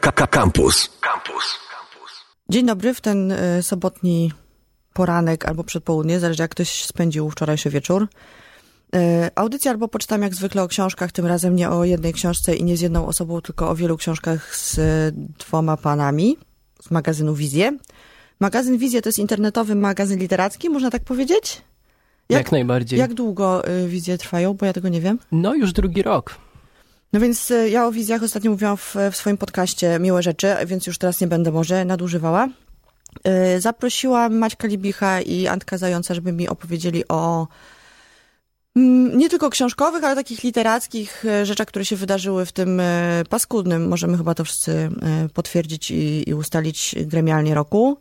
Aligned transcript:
Campus. 0.00 0.90
Campus. 1.00 1.58
Dzień 2.48 2.66
dobry 2.66 2.94
w 2.94 3.00
ten 3.00 3.32
y, 3.32 3.62
sobotni 3.62 4.32
poranek 4.92 5.46
albo 5.46 5.64
przedpołudnie, 5.64 6.20
zależy 6.20 6.42
jak 6.42 6.50
ktoś 6.50 6.84
spędził 6.84 7.30
wczorajszy 7.30 7.70
wieczór. 7.70 8.08
Y, 8.96 8.98
audycja 9.34 9.70
albo 9.70 9.88
poczytam 9.88 10.22
jak 10.22 10.34
zwykle 10.34 10.62
o 10.62 10.68
książkach, 10.68 11.12
tym 11.12 11.26
razem 11.26 11.56
nie 11.56 11.70
o 11.70 11.84
jednej 11.84 12.12
książce 12.12 12.54
i 12.54 12.64
nie 12.64 12.76
z 12.76 12.80
jedną 12.80 13.06
osobą, 13.06 13.40
tylko 13.40 13.70
o 13.70 13.74
wielu 13.74 13.96
książkach 13.96 14.56
z 14.56 14.78
y, 14.78 15.12
dwoma 15.38 15.76
panami 15.76 16.36
z 16.82 16.90
magazynu 16.90 17.34
Wizję. 17.34 17.78
Magazyn 18.40 18.78
Wizję 18.78 19.02
to 19.02 19.08
jest 19.08 19.18
internetowy 19.18 19.74
magazyn 19.74 20.18
literacki, 20.18 20.70
można 20.70 20.90
tak 20.90 21.04
powiedzieć? 21.04 21.62
Jak, 22.28 22.52
najbardziej. 22.52 22.98
Jak 22.98 23.14
długo 23.14 23.62
Wizje 23.86 24.18
trwają, 24.18 24.54
bo 24.54 24.66
ja 24.66 24.72
tego 24.72 24.88
nie 24.88 25.00
wiem? 25.00 25.18
No 25.32 25.54
już 25.54 25.72
drugi 25.72 26.02
rok. 26.02 26.38
No 27.14 27.20
więc 27.20 27.50
y, 27.50 27.70
ja 27.70 27.86
o 27.86 27.92
wizjach 27.92 28.22
ostatnio 28.22 28.50
mówiłam 28.50 28.76
w, 28.76 28.96
w 29.12 29.16
swoim 29.16 29.36
podcaście 29.36 29.98
Miłe 29.98 30.22
Rzeczy, 30.22 30.54
więc 30.66 30.86
już 30.86 30.98
teraz 30.98 31.20
nie 31.20 31.26
będę 31.26 31.52
może 31.52 31.84
nadużywała. 31.84 32.48
Y, 33.56 33.60
Zaprosiłam 33.60 34.38
Maćka 34.38 34.68
Libicha 34.68 35.20
i 35.20 35.46
Antka 35.46 35.78
Zająca, 35.78 36.14
żeby 36.14 36.32
mi 36.32 36.48
opowiedzieli 36.48 37.08
o 37.08 37.48
mm, 38.76 39.18
nie 39.18 39.28
tylko 39.28 39.50
książkowych, 39.50 40.04
ale 40.04 40.14
takich 40.14 40.44
literackich 40.44 41.24
y, 41.24 41.46
rzeczach, 41.46 41.68
które 41.68 41.84
się 41.84 41.96
wydarzyły 41.96 42.46
w 42.46 42.52
tym 42.52 42.82
paskudnym, 43.28 43.88
możemy 43.88 44.16
chyba 44.16 44.34
to 44.34 44.44
wszyscy 44.44 44.90
potwierdzić 45.34 45.90
i, 45.90 46.28
i 46.30 46.34
ustalić 46.34 46.94
gremialnie 46.98 47.54
roku. 47.54 47.98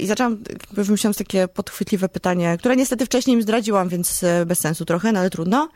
I 0.00 0.06
zaczęłam, 0.06 0.42
wymyślałam 0.72 1.14
takie 1.14 1.48
podchwytliwe 1.48 2.08
pytanie, 2.08 2.56
które 2.58 2.76
niestety 2.76 3.06
wcześniej 3.06 3.36
im 3.36 3.42
zdradziłam, 3.42 3.88
więc 3.88 4.24
bez 4.46 4.58
sensu 4.58 4.84
trochę, 4.84 5.12
no 5.12 5.20
ale 5.20 5.30
trudno. 5.30 5.68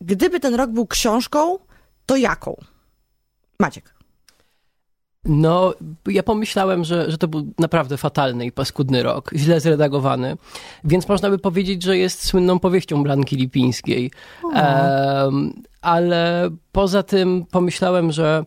Gdyby 0.00 0.40
ten 0.40 0.54
rok 0.54 0.70
był 0.70 0.86
książką, 0.86 1.58
to 2.06 2.16
jaką? 2.16 2.56
Maciek. 3.60 3.96
No, 5.28 5.74
ja 6.06 6.22
pomyślałem, 6.22 6.84
że, 6.84 7.10
że 7.10 7.18
to 7.18 7.28
był 7.28 7.52
naprawdę 7.58 7.96
fatalny 7.96 8.46
i 8.46 8.52
paskudny 8.52 9.02
rok, 9.02 9.30
źle 9.34 9.60
zredagowany, 9.60 10.36
więc 10.84 11.08
można 11.08 11.30
by 11.30 11.38
powiedzieć, 11.38 11.82
że 11.82 11.98
jest 11.98 12.26
słynną 12.26 12.58
powieścią 12.58 13.02
Blanki 13.02 13.36
Lipińskiej. 13.36 14.10
Em, 14.54 15.52
ale 15.80 16.50
poza 16.72 17.02
tym 17.02 17.46
pomyślałem, 17.50 18.12
że, 18.12 18.44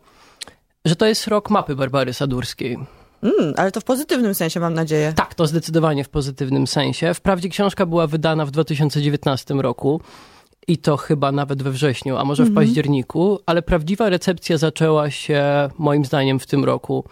że 0.86 0.96
to 0.96 1.06
jest 1.06 1.28
rok 1.28 1.50
mapy 1.50 1.76
Barbary 1.76 2.14
Sadurskiej. 2.14 2.78
Mm, 3.24 3.54
ale 3.58 3.72
to 3.72 3.82
w 3.82 3.84
pozytywnym 3.84 4.36
sensie, 4.36 4.60
mam 4.60 4.74
nadzieję. 4.74 5.14
Tak, 5.16 5.36
to 5.36 5.48
zdecydowanie 5.48 6.04
w 6.04 6.10
pozytywnym 6.10 6.68
sensie. 6.68 7.14
Wprawdzie 7.14 7.50
książka 7.50 7.86
była 7.86 8.08
wydana 8.08 8.46
w 8.46 8.52
2019 8.52 9.54
roku 9.54 10.02
i 10.70 10.78
to 10.78 10.98
chyba 10.98 11.32
nawet 11.32 11.64
we 11.64 11.72
wrześniu, 11.72 12.18
a 12.18 12.26
może 12.26 12.46
w 12.46 12.54
październiku, 12.54 13.40
ale 13.46 13.62
prawdziwa 13.62 14.10
recepcja 14.10 14.58
zaczęła 14.58 15.10
się 15.10 15.70
moim 15.78 16.06
zdaniem 16.06 16.40
w 16.40 16.48
tym 16.48 16.66
roku. 16.66 17.04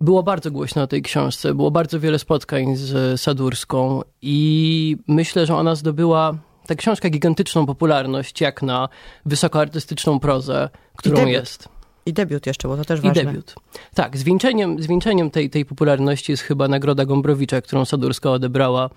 Było 0.00 0.22
bardzo 0.22 0.50
głośno 0.50 0.82
o 0.82 0.86
tej 0.86 1.02
książce, 1.02 1.54
było 1.54 1.70
bardzo 1.70 2.00
wiele 2.00 2.18
spotkań 2.18 2.76
z 2.76 3.20
Sadurską 3.20 4.02
i 4.22 4.96
myślę, 5.08 5.46
że 5.46 5.56
ona 5.56 5.74
zdobyła 5.74 6.38
ta 6.66 6.74
książka 6.74 7.10
gigantyczną 7.10 7.66
popularność 7.66 8.40
jak 8.40 8.62
na 8.62 8.88
wysokoartystyczną 9.26 10.20
prozę, 10.20 10.68
którą 10.96 11.26
jest. 11.26 11.68
I 12.06 12.12
debiut 12.12 12.46
jeszcze, 12.46 12.68
bo 12.68 12.76
to 12.76 12.84
też 12.84 13.00
I 13.00 13.02
ważne. 13.02 13.24
debiut. 13.24 13.54
Tak, 13.94 14.16
zwieńczeniem, 14.16 14.82
zwieńczeniem 14.82 15.30
tej, 15.30 15.50
tej 15.50 15.64
popularności 15.64 16.32
jest 16.32 16.42
chyba 16.42 16.68
Nagroda 16.68 17.04
Gombrowicza, 17.04 17.60
którą 17.60 17.84
Sadurska 17.84 18.30
odebrała, 18.30 18.90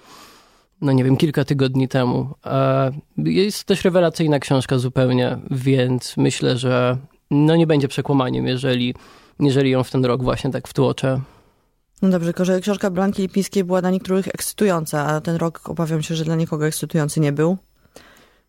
no 0.82 0.92
nie 0.92 1.04
wiem, 1.04 1.18
kilka 1.18 1.46
tygodni 1.46 1.88
temu. 1.88 2.30
Jest 3.18 3.64
też 3.64 3.84
rewelacyjna 3.84 4.40
książka 4.40 4.78
zupełnie, 4.78 5.38
więc 5.52 6.18
myślę, 6.18 6.58
że 6.58 6.98
no 7.32 7.56
nie 7.56 7.68
będzie 7.68 7.88
przekłamaniem, 7.88 8.48
jeżeli, 8.48 8.96
jeżeli 9.40 9.72
ją 9.72 9.84
w 9.84 9.92
ten 9.92 10.06
rok 10.06 10.24
właśnie 10.24 10.52
tak 10.52 10.68
wtłoczę. 10.68 11.22
No 12.02 12.10
dobrze, 12.10 12.28
tylko 12.28 12.46
że 12.46 12.62
książka 12.62 12.90
Blanki 12.90 13.22
Lipińskiej 13.22 13.64
była 13.64 13.82
dla 13.82 13.92
niektórych 13.92 14.28
ekscytująca, 14.28 15.06
a 15.06 15.22
ten 15.22 15.36
rok 15.36 15.70
obawiam 15.70 16.02
się, 16.02 16.16
że 16.16 16.26
dla 16.26 16.36
nikogo 16.36 16.68
ekscytujący 16.68 17.20
nie 17.20 17.32
był. 17.32 17.58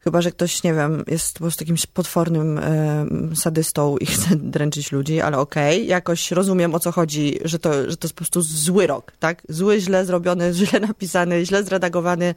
Chyba, 0.00 0.22
że 0.22 0.30
ktoś, 0.30 0.62
nie 0.62 0.74
wiem, 0.74 1.04
jest 1.06 1.32
po 1.32 1.38
prostu 1.38 1.64
jakimś 1.64 1.86
potwornym 1.86 2.60
sadystą 3.34 3.96
i 3.96 4.06
chce 4.06 4.36
dręczyć 4.36 4.92
ludzi, 4.92 5.20
ale 5.20 5.38
okej, 5.38 5.86
jakoś 5.86 6.30
rozumiem 6.30 6.74
o 6.74 6.80
co 6.80 6.92
chodzi, 6.92 7.38
że 7.44 7.58
to, 7.58 7.90
że 7.90 7.96
to 7.96 8.06
jest 8.06 8.14
po 8.14 8.18
prostu 8.18 8.42
zły 8.42 8.86
rok, 8.86 9.12
tak? 9.18 9.42
Zły, 9.48 9.80
źle 9.80 10.04
zrobiony, 10.04 10.52
źle 10.54 10.80
napisany, 10.80 11.46
źle 11.46 11.64
zredagowany 11.64 12.34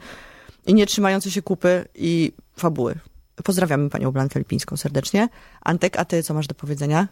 i 0.66 0.74
nie 0.74 0.86
trzymający 0.86 1.32
się 1.32 1.42
kupy 1.42 1.86
i 1.96 2.32
fabuły. 2.58 2.96
Pozdrawiamy 3.44 3.90
panią 3.90 4.12
Blankę 4.12 4.40
Lipińską 4.40 4.78
serdecznie. 4.78 5.30
Antek, 5.62 6.00
a 6.00 6.06
ty 6.06 6.24
co 6.24 6.34
masz 6.34 6.48
do 6.48 6.56
powiedzenia? 6.56 7.08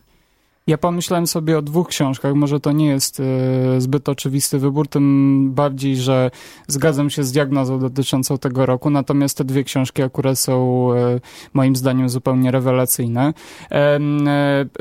Ja 0.67 0.77
pomyślałem 0.77 1.27
sobie 1.27 1.57
o 1.57 1.61
dwóch 1.61 1.87
książkach. 1.87 2.33
Może 2.33 2.59
to 2.59 2.71
nie 2.71 2.85
jest 2.85 3.19
e, 3.19 3.81
zbyt 3.81 4.09
oczywisty 4.09 4.59
wybór, 4.59 4.87
tym 4.87 5.51
bardziej, 5.53 5.95
że 5.95 6.31
zgadzam 6.67 7.09
się 7.09 7.23
z 7.23 7.31
diagnozą 7.31 7.79
dotyczącą 7.79 8.37
tego 8.37 8.65
roku. 8.65 8.89
Natomiast 8.89 9.37
te 9.37 9.43
dwie 9.43 9.63
książki 9.63 10.03
akurat 10.03 10.39
są 10.39 10.87
e, 10.93 11.19
moim 11.53 11.75
zdaniem 11.75 12.09
zupełnie 12.09 12.51
rewelacyjne. 12.51 13.33
E, 13.71 13.99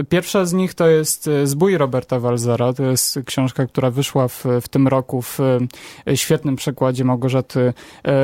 Pierwsza 0.08 0.44
z 0.44 0.52
nich 0.52 0.74
to 0.74 0.88
jest 0.88 1.30
Zbój 1.44 1.78
Roberta 1.78 2.20
Walzera. 2.20 2.72
To 2.72 2.82
jest 2.82 3.19
książka, 3.26 3.66
która 3.66 3.90
wyszła 3.90 4.28
w, 4.28 4.44
w 4.62 4.69
tym 4.69 4.88
roku 4.88 5.22
w 5.22 5.38
świetnym 6.14 6.56
przekładzie 6.56 7.04
Małgorzaty 7.04 7.72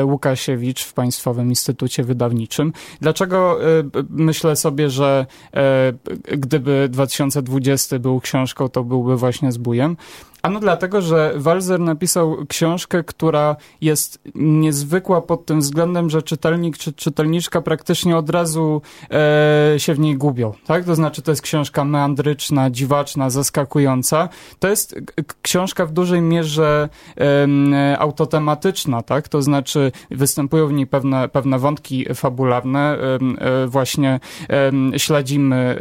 Łukasiewicz 0.04 0.84
w 0.84 0.94
Państwowym 0.94 1.48
Instytucie 1.48 2.04
Wydawniczym. 2.04 2.72
Dlaczego 3.00 3.58
myślę 4.10 4.56
sobie, 4.56 4.90
że 4.90 5.26
gdyby 6.24 6.88
2020 6.88 7.45
był 7.98 8.20
książką, 8.20 8.68
to 8.68 8.84
byłby 8.84 9.16
właśnie 9.16 9.52
zbójem? 9.52 9.96
Ano 10.46 10.60
dlatego, 10.60 11.02
że 11.02 11.32
Walzer 11.36 11.80
napisał 11.80 12.36
książkę, 12.48 13.04
która 13.04 13.56
jest 13.80 14.20
niezwykła 14.34 15.20
pod 15.20 15.46
tym 15.46 15.60
względem, 15.60 16.10
że 16.10 16.22
czytelnik 16.22 16.78
czy 16.78 16.92
czytelniczka 16.92 17.60
praktycznie 17.60 18.16
od 18.16 18.30
razu 18.30 18.82
e, 19.10 19.74
się 19.80 19.94
w 19.94 19.98
niej 19.98 20.16
gubią. 20.16 20.52
Tak? 20.66 20.84
To 20.84 20.94
znaczy, 20.94 21.22
to 21.22 21.32
jest 21.32 21.42
książka 21.42 21.84
meandryczna, 21.84 22.70
dziwaczna, 22.70 23.30
zaskakująca. 23.30 24.28
To 24.58 24.68
jest 24.68 25.00
książka 25.42 25.86
w 25.86 25.92
dużej 25.92 26.22
mierze 26.22 26.88
em, 27.16 27.74
autotematyczna, 27.98 29.02
tak? 29.02 29.28
To 29.28 29.42
znaczy, 29.42 29.92
występują 30.10 30.66
w 30.66 30.72
niej 30.72 30.86
pewne, 30.86 31.28
pewne 31.28 31.58
wątki 31.58 32.06
fabularne. 32.14 32.98
E, 33.38 33.66
właśnie 33.66 34.20
śledzimy 34.96 35.78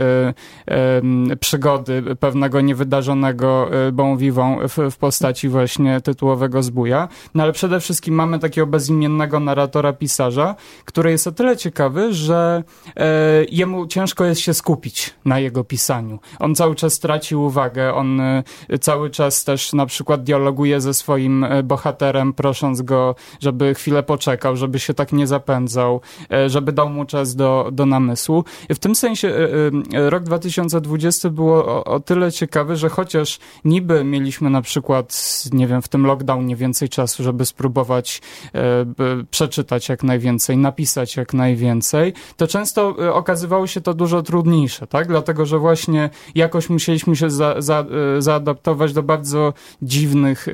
e, 0.68 1.36
przygody 1.36 2.03
pewnego 2.20 2.62
niewydarzonego 2.62 3.70
e, 3.88 3.92
bon 3.92 4.18
vivant 4.18 4.55
w, 4.68 4.92
w 4.92 4.98
postaci 4.98 5.50
właśnie 5.50 6.02
tytułowego 6.02 6.64
zbója. 6.64 7.08
No 7.36 7.44
ale 7.44 7.54
przede 7.54 7.80
wszystkim 7.80 8.16
mamy 8.16 8.40
takiego 8.40 8.68
bezimiennego 8.68 9.40
narratora, 9.40 9.94
pisarza, 9.94 10.56
który 10.86 11.12
jest 11.12 11.28
o 11.28 11.32
tyle 11.32 11.58
ciekawy, 11.58 12.14
że 12.14 12.64
e, 12.96 13.46
jemu 13.52 13.88
ciężko 13.88 14.26
jest 14.26 14.42
się 14.42 14.54
skupić 14.54 15.14
na 15.26 15.40
jego 15.40 15.64
pisaniu. 15.64 16.20
On 16.40 16.56
cały 16.56 16.76
czas 16.76 17.00
traci 17.00 17.36
uwagę, 17.36 17.94
on 17.94 18.20
e, 18.20 18.44
cały 18.82 19.10
czas 19.10 19.44
też 19.44 19.74
na 19.74 19.86
przykład 19.86 20.24
dialoguje 20.24 20.82
ze 20.82 20.94
swoim 20.94 21.44
e, 21.44 21.64
bohaterem, 21.64 22.34
prosząc 22.34 22.82
go, 22.82 23.16
żeby 23.40 23.74
chwilę 23.74 24.04
poczekał, 24.04 24.56
żeby 24.56 24.80
się 24.80 24.94
tak 24.94 25.14
nie 25.14 25.28
zapędzał, 25.28 26.02
e, 26.32 26.50
żeby 26.50 26.72
dał 26.72 26.90
mu 26.90 27.06
czas 27.06 27.36
do, 27.36 27.70
do 27.72 27.86
namysłu. 27.86 28.44
W 28.70 28.80
tym 28.80 28.96
sensie 28.96 29.28
e, 29.28 29.98
e, 29.98 30.10
rok 30.10 30.24
2020 30.24 31.30
było 31.30 31.66
o, 31.66 31.84
o 31.84 32.00
tyle 32.00 32.32
ciekawy, 32.32 32.76
że 32.76 32.90
chociaż 32.90 33.40
niby 33.66 34.04
mieliśmy 34.04 34.45
na 34.50 34.62
przykład, 34.62 35.44
nie 35.54 35.68
wiem, 35.68 35.82
w 35.82 35.88
tym 35.88 36.06
lockdownie 36.06 36.56
więcej 36.56 36.90
czasu, 36.90 37.24
żeby 37.24 37.46
spróbować 37.46 38.22
e, 38.56 38.86
przeczytać 39.32 39.90
jak 39.90 40.04
najwięcej, 40.04 40.58
napisać 40.58 41.16
jak 41.16 41.34
najwięcej, 41.34 42.14
to 42.38 42.48
często 42.48 42.96
e, 43.00 43.14
okazywało 43.14 43.68
się 43.68 43.82
to 43.82 43.94
dużo 43.94 44.24
trudniejsze, 44.24 44.88
tak? 44.88 45.08
Dlatego, 45.08 45.46
że 45.46 45.60
właśnie 45.60 46.10
jakoś 46.36 46.70
musieliśmy 46.70 47.16
się 47.16 47.30
za, 47.30 47.62
za, 47.62 47.86
e, 48.18 48.22
zaadaptować 48.22 48.94
do 48.94 49.03
bardzo 49.03 49.53
dziwnych 49.82 50.48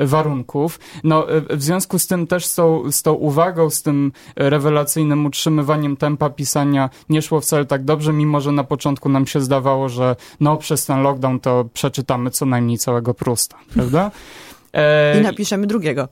warunków. 0.00 0.78
No, 1.04 1.26
w 1.50 1.62
związku 1.62 1.98
z 1.98 2.06
tym 2.06 2.26
też 2.26 2.46
z 2.90 3.02
tą 3.02 3.12
uwagą, 3.12 3.70
z 3.70 3.82
tym 3.82 4.12
rewelacyjnym 4.36 5.26
utrzymywaniem 5.26 5.96
tempa 5.96 6.30
pisania 6.30 6.90
nie 7.08 7.22
szło 7.22 7.40
wcale 7.40 7.64
tak 7.64 7.84
dobrze, 7.84 8.12
mimo 8.12 8.40
że 8.40 8.52
na 8.52 8.64
początku 8.64 9.08
nam 9.08 9.26
się 9.26 9.40
zdawało, 9.40 9.88
że 9.88 10.16
no 10.40 10.56
przez 10.56 10.86
ten 10.86 11.02
lockdown 11.02 11.40
to 11.40 11.64
przeczytamy 11.72 12.30
co 12.30 12.46
najmniej 12.50 12.78
całego 12.78 13.14
Prusta, 13.14 13.56
prawda? 13.74 14.10
E, 14.72 15.18
I 15.20 15.22
napiszemy 15.22 15.66
drugiego. 15.66 16.08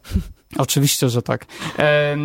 Oczywiście, 0.56 1.08
że 1.08 1.22
tak. 1.22 1.46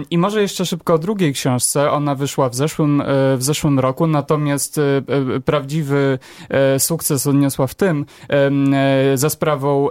I 0.09 0.17
może 0.17 0.41
jeszcze 0.41 0.65
szybko 0.65 0.93
o 0.93 0.97
drugiej 0.97 1.33
książce. 1.33 1.91
Ona 1.91 2.15
wyszła 2.15 2.49
w 2.49 2.55
zeszłym, 2.55 3.01
e, 3.01 3.05
w 3.37 3.43
zeszłym 3.43 3.79
roku, 3.79 4.07
natomiast 4.07 4.77
e, 4.77 4.81
e, 5.35 5.39
prawdziwy 5.39 6.19
sukces 6.77 7.27
odniosła 7.27 7.67
w 7.67 7.75
tym 7.75 8.05
za 9.15 9.29
sprawą 9.29 9.87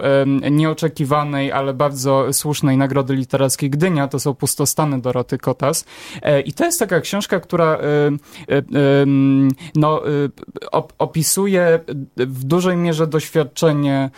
nieoczekiwanej, 0.51 1.51
ale 1.51 1.73
bardzo 1.73 2.33
słusznej 2.33 2.77
nagrody 2.77 3.15
literackiej 3.15 3.69
Gdynia. 3.69 4.07
To 4.07 4.19
są 4.19 4.33
Pustostany 4.33 5.01
Doroty 5.01 5.37
Kotas. 5.37 5.85
I 6.45 6.53
to 6.53 6.65
jest 6.65 6.79
taka 6.79 7.01
książka, 7.01 7.39
która 7.39 7.77
no, 9.75 10.01
opisuje 10.97 11.79
w 12.17 12.43
dużej 12.43 12.77
mierze 12.77 13.07
doświadczenie 13.07 14.09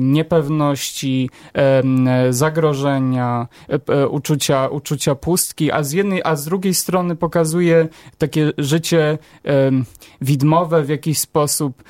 niepewności, 0.00 1.30
zagrożenia, 2.30 3.47
uczucia, 4.10 4.68
uczucia 4.68 5.14
pustki, 5.14 5.72
a 5.72 5.82
z 5.82 5.92
jednej, 5.92 6.22
a 6.24 6.36
z 6.36 6.44
drugiej 6.44 6.74
strony 6.74 7.16
pokazuje 7.16 7.88
takie 8.18 8.52
życie 8.58 9.18
widmowe 10.20 10.82
w 10.82 10.88
jakiś 10.88 11.18
sposób 11.18 11.82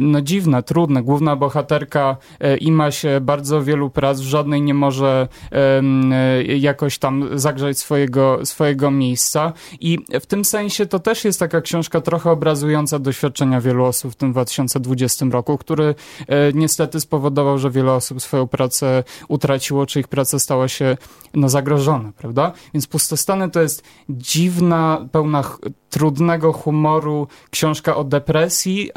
no 0.00 0.20
dziwne, 0.20 0.62
trudne. 0.62 1.02
Główna 1.02 1.36
bohaterka 1.36 2.16
e, 2.40 2.56
ima 2.56 2.90
się 2.90 3.20
bardzo 3.20 3.62
wielu 3.62 3.90
prac, 3.90 4.20
w 4.20 4.24
żadnej 4.24 4.62
nie 4.62 4.74
może 4.74 5.28
e, 5.52 6.42
jakoś 6.44 6.98
tam 6.98 7.38
zagrzać 7.38 7.78
swojego, 7.78 8.46
swojego 8.46 8.90
miejsca 8.90 9.52
i 9.80 9.98
w 10.20 10.26
tym 10.26 10.44
sensie 10.44 10.86
to 10.86 10.98
też 10.98 11.24
jest 11.24 11.38
taka 11.38 11.60
książka 11.60 12.00
trochę 12.00 12.30
obrazująca 12.30 12.98
doświadczenia 12.98 13.60
wielu 13.60 13.84
osób 13.84 14.12
w 14.12 14.16
tym 14.16 14.32
2020 14.32 15.26
roku, 15.30 15.58
który 15.58 15.94
e, 16.28 16.52
niestety 16.52 17.00
spowodował, 17.00 17.58
że 17.58 17.70
wiele 17.70 17.92
osób 17.92 18.22
swoją 18.22 18.46
pracę 18.46 19.04
utraciło, 19.28 19.86
czy 19.86 20.00
ich 20.00 20.08
praca 20.08 20.38
stała 20.38 20.68
się 20.68 20.96
no, 21.34 21.48
zagrożona, 21.48 22.12
prawda? 22.16 22.52
Więc 22.74 22.86
Pustostany 22.86 23.50
to 23.50 23.62
jest 23.62 23.82
dziwna, 24.08 25.08
pełna 25.12 25.42
trudnego 25.90 26.52
humoru 26.52 27.26
książka 27.50 27.96
o 27.96 28.04
depresji, 28.04 28.90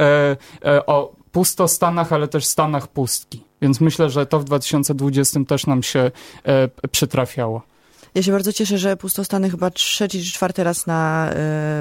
o 0.85 1.13
pustostanach, 1.31 2.13
ale 2.13 2.27
też 2.27 2.45
stanach 2.45 2.87
pustki. 2.87 3.43
Więc 3.61 3.81
myślę, 3.81 4.09
że 4.09 4.25
to 4.25 4.39
w 4.39 4.43
2020 4.43 5.39
też 5.47 5.67
nam 5.67 5.83
się 5.83 6.11
e, 6.43 6.87
przytrafiało. 6.91 7.61
Ja 8.15 8.23
się 8.23 8.31
bardzo 8.31 8.53
cieszę, 8.53 8.77
że 8.77 8.97
Pustostany 8.97 9.49
chyba 9.49 9.71
trzeci 9.71 10.23
czy 10.23 10.31
czwarty 10.31 10.63
raz 10.63 10.87
na, 10.87 11.29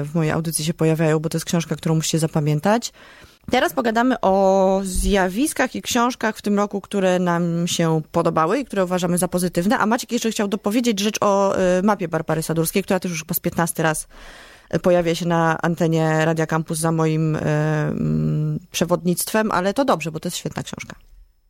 w 0.03 0.09
mojej 0.13 0.31
audycji 0.31 0.65
się 0.65 0.73
pojawiają, 0.73 1.19
bo 1.19 1.29
to 1.29 1.37
jest 1.37 1.45
książka, 1.45 1.75
którą 1.75 1.95
musicie 1.95 2.19
zapamiętać. 2.19 2.93
Teraz 3.51 3.73
pogadamy 3.73 4.21
o 4.21 4.81
zjawiskach 4.83 5.75
i 5.75 5.81
książkach 5.81 6.37
w 6.37 6.41
tym 6.41 6.57
roku, 6.57 6.81
które 6.81 7.19
nam 7.19 7.67
się 7.67 8.01
podobały 8.11 8.59
i 8.59 8.65
które 8.65 8.83
uważamy 8.83 9.17
za 9.17 9.27
pozytywne. 9.27 9.77
A 9.77 9.85
Maciek 9.85 10.11
jeszcze 10.11 10.31
chciał 10.31 10.47
dopowiedzieć 10.47 10.99
rzecz 10.99 11.17
o 11.21 11.53
mapie 11.83 12.07
Barbary 12.07 12.43
Sadurskiej, 12.43 12.83
która 12.83 12.99
też 12.99 13.11
już 13.11 13.19
chyba 13.19 13.33
z 13.33 13.39
15 13.39 13.83
raz 13.83 14.07
pojawia 14.81 15.15
się 15.15 15.27
na 15.27 15.57
antenie 15.61 16.25
Radia 16.25 16.45
Campus 16.45 16.77
za 16.77 16.91
moim 16.91 17.35
y, 17.35 17.39
przewodnictwem, 18.71 19.51
ale 19.51 19.73
to 19.73 19.85
dobrze, 19.85 20.11
bo 20.11 20.19
to 20.19 20.27
jest 20.27 20.37
świetna 20.37 20.63
książka. 20.63 20.95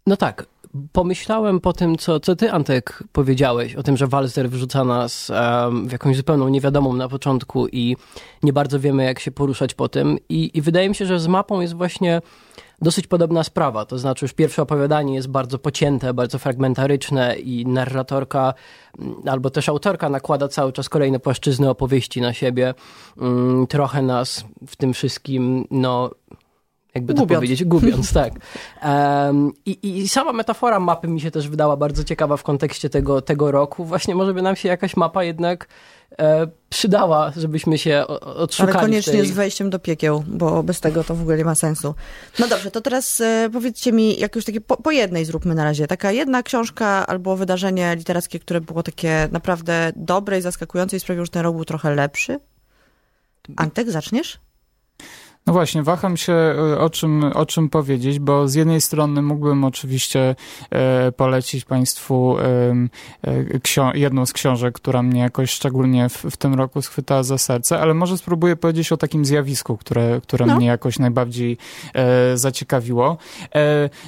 No 0.07 0.17
tak. 0.17 0.45
Pomyślałem 0.91 1.59
po 1.59 1.73
tym, 1.73 1.97
co, 1.97 2.19
co 2.19 2.35
ty, 2.35 2.51
Antek, 2.51 3.03
powiedziałeś, 3.11 3.75
o 3.75 3.83
tym, 3.83 3.97
że 3.97 4.07
Walzer 4.07 4.49
wrzuca 4.49 4.83
nas 4.83 5.29
um, 5.29 5.87
w 5.87 5.91
jakąś 5.91 6.17
zupełną 6.17 6.49
niewiadomą 6.49 6.93
na 6.93 7.09
początku 7.09 7.67
i 7.67 7.97
nie 8.43 8.53
bardzo 8.53 8.79
wiemy, 8.79 9.03
jak 9.03 9.19
się 9.19 9.31
poruszać 9.31 9.73
po 9.73 9.89
tym. 9.89 10.17
I, 10.29 10.51
I 10.53 10.61
wydaje 10.61 10.89
mi 10.89 10.95
się, 10.95 11.05
że 11.05 11.19
z 11.19 11.27
mapą 11.27 11.61
jest 11.61 11.73
właśnie 11.73 12.21
dosyć 12.81 13.07
podobna 13.07 13.43
sprawa. 13.43 13.85
To 13.85 13.97
znaczy, 13.97 14.25
już 14.25 14.33
pierwsze 14.33 14.61
opowiadanie 14.61 15.15
jest 15.15 15.27
bardzo 15.27 15.59
pocięte, 15.59 16.13
bardzo 16.13 16.39
fragmentaryczne 16.39 17.35
i 17.35 17.65
narratorka 17.65 18.53
mm, 18.99 19.15
albo 19.25 19.49
też 19.49 19.69
autorka 19.69 20.09
nakłada 20.09 20.47
cały 20.47 20.73
czas 20.73 20.89
kolejne 20.89 21.19
płaszczyzny 21.19 21.69
opowieści 21.69 22.21
na 22.21 22.33
siebie. 22.33 22.73
Mm, 23.17 23.67
trochę 23.67 24.01
nas 24.01 24.45
w 24.67 24.75
tym 24.75 24.93
wszystkim, 24.93 25.67
no 25.71 26.11
jakby 26.97 27.13
to 27.13 27.21
gubiąc. 27.21 27.37
powiedzieć, 27.37 27.63
gubiąc, 27.63 28.13
tak. 28.13 28.33
Um, 28.83 29.51
i, 29.65 29.97
I 29.97 30.09
sama 30.09 30.33
metafora 30.33 30.79
mapy 30.79 31.07
mi 31.07 31.21
się 31.21 31.31
też 31.31 31.49
wydała 31.49 31.77
bardzo 31.77 32.03
ciekawa 32.03 32.37
w 32.37 32.43
kontekście 32.43 32.89
tego, 32.89 33.21
tego 33.21 33.51
roku. 33.51 33.85
Właśnie 33.85 34.15
może 34.15 34.33
by 34.33 34.41
nam 34.41 34.55
się 34.55 34.69
jakaś 34.69 34.97
mapa 34.97 35.23
jednak 35.23 35.67
e, 36.19 36.47
przydała, 36.69 37.31
żebyśmy 37.37 37.77
się 37.77 38.07
odszukali. 38.07 38.77
Ale 38.77 38.81
koniecznie 38.81 39.13
tej... 39.13 39.27
z 39.27 39.31
wejściem 39.31 39.69
do 39.69 39.79
piekieł, 39.79 40.23
bo 40.27 40.63
bez 40.63 40.79
tego 40.79 41.03
to 41.03 41.15
w 41.15 41.21
ogóle 41.21 41.37
nie 41.37 41.45
ma 41.45 41.55
sensu. 41.55 41.95
No 42.39 42.47
dobrze, 42.47 42.71
to 42.71 42.81
teraz 42.81 43.21
e, 43.21 43.49
powiedzcie 43.53 43.91
mi, 43.91 44.19
jak 44.19 44.35
już 44.35 44.45
takie 44.45 44.61
po, 44.61 44.77
po, 44.77 44.91
jednej 44.91 45.25
zróbmy 45.25 45.55
na 45.55 45.63
razie. 45.63 45.87
Taka 45.87 46.11
jedna 46.11 46.43
książka 46.43 47.07
albo 47.07 47.35
wydarzenie 47.35 47.95
literackie, 47.95 48.39
które 48.39 48.61
było 48.61 48.83
takie 48.83 49.27
naprawdę 49.31 49.91
dobre 49.95 50.39
i 50.39 50.41
zaskakujące 50.41 50.97
i 50.97 50.99
sprawiło, 50.99 51.25
że 51.25 51.31
ten 51.31 51.43
rok 51.43 51.55
był 51.55 51.65
trochę 51.65 51.95
lepszy. 51.95 52.39
Antek, 53.55 53.91
zaczniesz? 53.91 54.39
No 55.47 55.53
właśnie, 55.53 55.83
waham 55.83 56.17
się 56.17 56.33
e, 56.33 56.79
o 56.79 56.89
czym, 56.89 57.23
o 57.23 57.45
czym 57.45 57.69
powiedzieć, 57.69 58.19
bo 58.19 58.47
z 58.47 58.55
jednej 58.55 58.81
strony 58.81 59.21
mógłbym 59.21 59.63
oczywiście 59.63 60.35
e, 60.69 61.11
polecić 61.11 61.65
Państwu 61.65 62.37
e, 62.39 63.91
jedną 63.93 64.25
z 64.25 64.33
książek, 64.33 64.75
która 64.75 65.03
mnie 65.03 65.21
jakoś 65.21 65.51
szczególnie 65.51 66.09
w, 66.09 66.23
w, 66.23 66.37
tym 66.37 66.53
roku 66.53 66.81
schwytała 66.81 67.23
za 67.23 67.37
serce, 67.37 67.79
ale 67.79 67.93
może 67.93 68.17
spróbuję 68.17 68.55
powiedzieć 68.55 68.91
o 68.91 68.97
takim 68.97 69.25
zjawisku, 69.25 69.77
które, 69.77 70.21
które 70.21 70.45
no. 70.45 70.55
mnie 70.55 70.67
jakoś 70.67 70.99
najbardziej 70.99 71.57
zaciekawiło. 72.35 73.17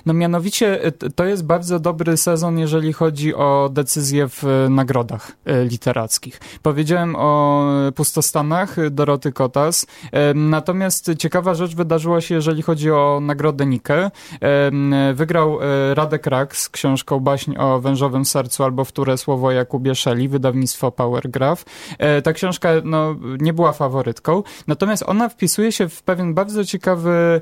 No 0.06 0.14
mianowicie 0.14 0.80
to 1.16 1.26
jest 1.26 1.46
bardzo 1.46 1.80
dobry 1.80 2.18
sezon, 2.18 2.60
jeżeli 2.60 2.94
chodzi 2.94 3.36
o 3.36 3.70
decyzje 3.74 4.28
w 4.28 4.68
nagrodach 4.70 5.32
literackich. 5.66 6.40
Powiedziałem 6.64 7.16
o 7.16 7.66
Pustostanach 7.96 8.90
Doroty 8.90 9.32
Kotas, 9.32 9.86
natomiast 10.36 11.12
ciekawa 11.30 11.54
rzecz 11.54 11.76
wydarzyła 11.76 12.22
się, 12.22 12.36
jeżeli 12.36 12.62
chodzi 12.62 12.92
o 12.92 13.20
nagrodę 13.22 13.66
Nikę. 13.66 14.12
Wygrał 15.14 15.60
e, 15.62 15.96
Radek 15.96 16.26
Rak 16.26 16.58
z 16.58 16.70
książką 16.70 17.20
Baśń 17.20 17.58
o 17.58 17.80
wężowym 17.80 18.26
sercu 18.26 18.64
albo 18.64 18.86
Wtóre 18.86 19.18
słowo 19.18 19.52
Jakubie 19.52 19.96
Szeli, 19.96 20.30
wydawnictwo 20.30 20.92
Powergraph. 20.92 21.66
E, 21.98 22.22
ta 22.22 22.34
książka 22.34 22.70
no, 22.84 23.16
nie 23.42 23.54
była 23.54 23.74
faworytką, 23.74 24.44
natomiast 24.68 25.04
ona 25.08 25.30
wpisuje 25.30 25.72
się 25.72 25.90
w 25.90 26.04
pewien 26.04 26.34
bardzo 26.34 26.66
ciekawy 26.66 27.42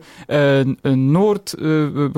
e, 0.84 0.96
nurt, 0.96 1.56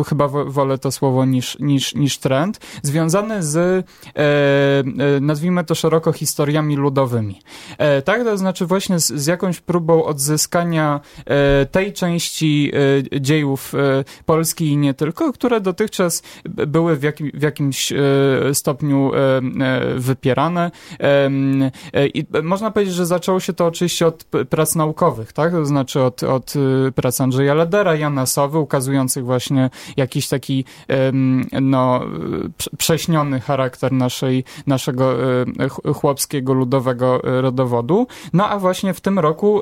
chyba 0.08 0.28
wolę 0.28 0.78
to 0.78 0.92
słowo 0.92 1.26
niż, 1.26 1.60
niż, 1.60 1.96
niż 1.96 2.18
trend, 2.18 2.60
związany 2.84 3.44
z 3.44 3.86
nazwijmy 5.22 5.64
to 5.64 5.76
szeroko 5.76 6.12
historiami 6.12 6.76
ludowymi. 6.76 7.42
Tak, 8.06 8.24
to 8.24 8.38
znaczy 8.38 8.66
właśnie 8.66 9.00
z, 9.00 9.08
z 9.08 9.28
jakąś 9.28 9.60
próbą 9.60 10.04
odzyskania 10.04 11.00
tej 11.66 11.94
części 11.94 12.72
e, 13.14 13.22
dziejów 13.22 13.76
e, 13.76 14.04
Polski 14.26 14.66
i 14.66 14.78
nie 14.78 14.94
tylko, 14.94 15.34
które 15.34 15.62
dotychczas 15.62 16.24
były 16.46 16.96
w, 16.96 17.04
jakim, 17.04 17.32
w 17.34 17.42
jakimś 17.42 17.92
e, 17.92 17.96
stopniu 18.54 19.12
wypierane. 19.96 20.72
I 22.14 22.26
można 22.44 22.72
powiedzieć, 22.72 22.96
że 22.96 23.06
zaczęło 23.06 23.40
się 23.40 23.54
to 23.54 23.66
oczywiście 23.66 24.08
od 24.08 24.24
prac 24.50 24.76
naukowych, 24.76 25.34
tak? 25.34 25.52
To 25.52 25.66
znaczy 25.66 26.02
od, 26.02 26.24
od 26.24 26.54
prac 26.96 27.22
Andrzeja 27.22 27.54
Ledera, 27.54 27.96
Jana 27.96 28.26
Sowy, 28.26 28.58
ukazujących 28.58 29.26
właśnie 29.26 29.70
jakiś 29.98 30.28
taki 30.28 30.66
no, 31.62 32.02
prześniony 32.78 33.40
charakter 33.40 33.92
naszej, 33.92 34.44
naszego 34.68 35.16
chłopskiego, 35.96 36.54
ludowego 36.54 37.22
rodowodu. 37.24 38.08
No 38.34 38.50
a 38.50 38.60
właśnie 38.60 38.94
w 38.94 39.02
tym 39.02 39.20
roku 39.20 39.62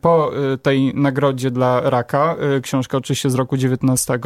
po 0.00 0.30
tej 0.62 0.94
nagrodzie 1.10 1.50
dla 1.50 1.90
raka, 1.90 2.36
y, 2.56 2.60
książka 2.60 2.98
oczywiście 2.98 3.30
z 3.30 3.34
roku 3.34 3.56
19, 3.56 4.18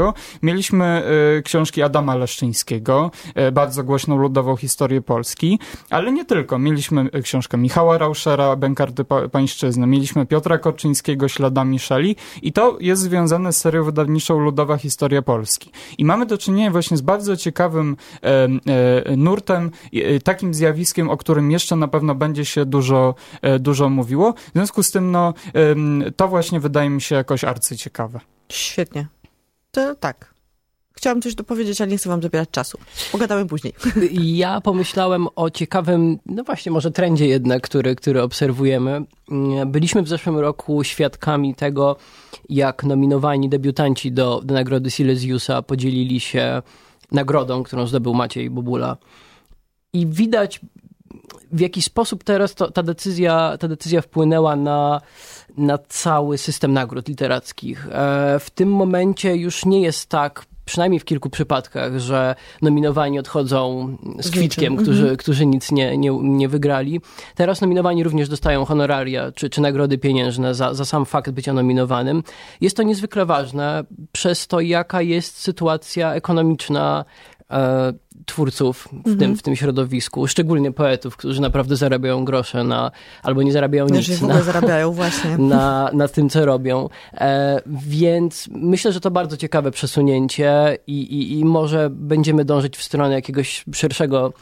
mieliśmy 0.43 1.03
y, 1.39 1.43
książki 1.43 1.83
Adama 1.83 2.15
Leszczyńskiego, 2.15 3.11
y, 3.49 3.53
bardzo 3.53 3.85
głośną 3.85 4.17
ludową 4.17 4.57
historię 4.57 5.01
Polski, 5.03 5.59
ale 5.91 6.13
nie 6.13 6.25
tylko. 6.25 6.59
Mieliśmy 6.59 7.11
książkę 7.23 7.59
Michała 7.59 7.99
Rauschera, 7.99 8.57
Bękarty 8.57 9.05
Pańszczyzny, 9.33 9.87
mieliśmy 9.87 10.27
Piotra 10.27 10.59
Korczyńskiego, 10.59 11.29
Śladami 11.29 11.79
Szeli 11.79 12.17
i 12.43 12.53
to 12.53 12.77
jest 12.81 13.03
związane 13.03 13.53
z 13.53 13.57
serią 13.57 13.85
wydawniczą 13.85 14.39
Ludowa 14.39 14.77
Historia 14.77 15.23
Polski. 15.23 15.71
I 15.99 16.05
mamy 16.05 16.27
do 16.27 16.39
czynienia 16.39 16.71
właśnie 16.71 16.97
z 16.97 17.01
bardzo 17.01 17.37
ciekawym 17.37 17.97
e, 18.23 18.49
e, 19.07 19.17
nurtem, 19.17 19.71
e, 19.93 20.21
takim 20.21 20.55
zjawiskiem, 20.55 21.11
o 21.11 21.17
którym 21.17 21.51
jeszcze 21.51 21.77
na 21.77 21.89
pewno 21.89 22.15
będzie 22.15 22.45
się 22.45 22.65
dużo, 22.65 23.15
dużo 23.61 23.89
mówiło. 23.89 24.33
W 24.33 24.53
związku 24.53 24.83
z 24.83 24.91
tym, 24.91 25.11
no, 25.11 25.35
to 26.17 26.29
właśnie 26.29 26.61
wydaje 26.65 26.91
mi 26.91 27.01
się 27.01 27.15
jakoś 27.15 27.45
arcyciekawe. 27.45 28.21
Świetnie. 28.49 29.07
To 29.71 29.95
tak. 29.95 30.35
Chciałam 30.97 31.23
coś 31.23 31.35
dopowiedzieć, 31.35 31.81
ale 31.81 31.91
nie 31.91 31.97
chcę 31.97 32.09
wam 32.09 32.23
zabierać 32.23 32.51
czasu. 32.51 32.79
Pogadamy 33.13 33.47
później. 33.47 33.75
Ja 34.43 34.61
pomyślałem 34.61 35.27
o 35.37 35.51
ciekawym, 35.51 36.19
no 36.27 36.45
właśnie 36.45 36.73
może 36.73 36.91
trendzie 36.91 37.27
jednak, 37.27 37.63
który, 37.63 37.97
który 37.97 38.23
obserwujemy. 38.23 39.05
Byliśmy 39.67 40.03
w 40.03 40.09
zeszłym 40.09 40.39
roku 40.39 40.85
świadkami 40.85 41.55
tego, 41.55 41.97
jak 42.49 42.85
nominowani 42.85 43.49
debiutanci 43.49 44.13
do, 44.13 44.41
do 44.45 44.55
nagrody 44.55 44.91
Silesiusa 44.91 45.63
podzielili 45.63 46.21
się 46.21 46.63
nagrodą, 47.13 47.63
którą 47.63 47.87
zdobył 47.87 48.15
Maciej 48.15 48.51
Bobula. 48.51 48.97
I 49.93 50.07
widać 50.07 50.61
w 51.53 51.61
jaki 51.61 51.83
sposób 51.83 52.25
teraz 52.25 52.55
to, 52.55 52.71
ta, 52.71 52.83
decyzja, 52.83 53.57
ta 53.61 53.69
decyzja 53.69 54.01
wpłynęła 54.01 54.57
na, 54.57 55.01
na 55.57 55.79
cały 55.79 56.39
system 56.39 56.73
nagród 56.73 57.09
literackich. 57.09 57.89
E, 57.91 58.39
w 58.41 58.51
tym 58.51 58.73
momencie 58.73 59.37
już 59.37 59.65
nie 59.65 59.81
jest 59.81 60.09
tak 60.09 60.47
przynajmniej 60.65 61.01
w 61.01 61.05
kilku 61.05 61.31
przypadkach, 61.31 61.99
że 61.99 62.35
nominowani 62.63 63.19
odchodzą 63.19 63.89
z 64.19 64.31
kwitkiem, 64.31 64.77
którzy, 64.77 65.01
mhm. 65.01 65.17
którzy 65.17 65.47
nic 65.47 65.73
nie, 65.73 65.97
nie, 65.97 66.11
nie 66.23 66.49
wygrali. 66.49 67.01
Teraz 67.35 67.61
nominowani 67.61 68.05
również 68.05 68.29
dostają 68.29 68.65
honoraria 68.65 69.33
czy, 69.33 69.51
czy 69.51 69.61
nagrody 69.61 69.99
pieniężne 69.99 70.55
za, 70.55 70.75
za 70.75 70.85
sam 70.85 71.07
fakt 71.07 71.31
bycia 71.31 71.53
nominowanym. 71.53 72.23
Jest 72.61 72.77
to 72.77 72.83
niezwykle 72.83 73.27
ważne 73.27 73.85
przez 74.13 74.47
to, 74.47 74.61
jaka 74.61 75.03
jest 75.03 75.39
sytuacja 75.39 76.15
ekonomiczna 76.15 77.05
twórców 78.27 78.89
w, 78.93 79.03
tym, 79.03 79.13
mhm. 79.13 79.37
w 79.37 79.43
tym 79.43 79.57
środowisku, 79.57 80.27
szczególnie 80.27 80.73
poetów, 80.73 81.17
którzy 81.17 81.41
naprawdę 81.41 81.77
zarabiają 81.77 82.25
grosze 82.25 82.65
na, 82.65 82.91
albo 83.23 83.43
nie 83.43 83.53
zarabiają 83.53 83.87
nic. 83.87 84.11
w 84.11 84.23
ogóle 84.23 84.35
na, 84.35 84.43
zarabiają, 84.53 84.93
właśnie. 84.93 85.39
Na, 85.39 85.91
na 85.93 86.09
tym, 86.09 86.29
co 86.29 86.45
robią. 86.45 86.89
E, 87.15 87.61
więc 87.67 88.49
myślę, 88.53 88.93
że 88.93 89.01
to 89.01 89.11
bardzo 89.11 89.37
ciekawe 89.37 89.71
przesunięcie 89.71 90.79
i, 90.87 91.01
i, 91.03 91.39
i 91.39 91.45
może 91.45 91.91
będziemy 91.91 92.45
dążyć 92.45 92.77
w 92.77 92.83
stronę 92.83 93.15
jakiegoś 93.15 93.65
szerszego, 93.75 94.33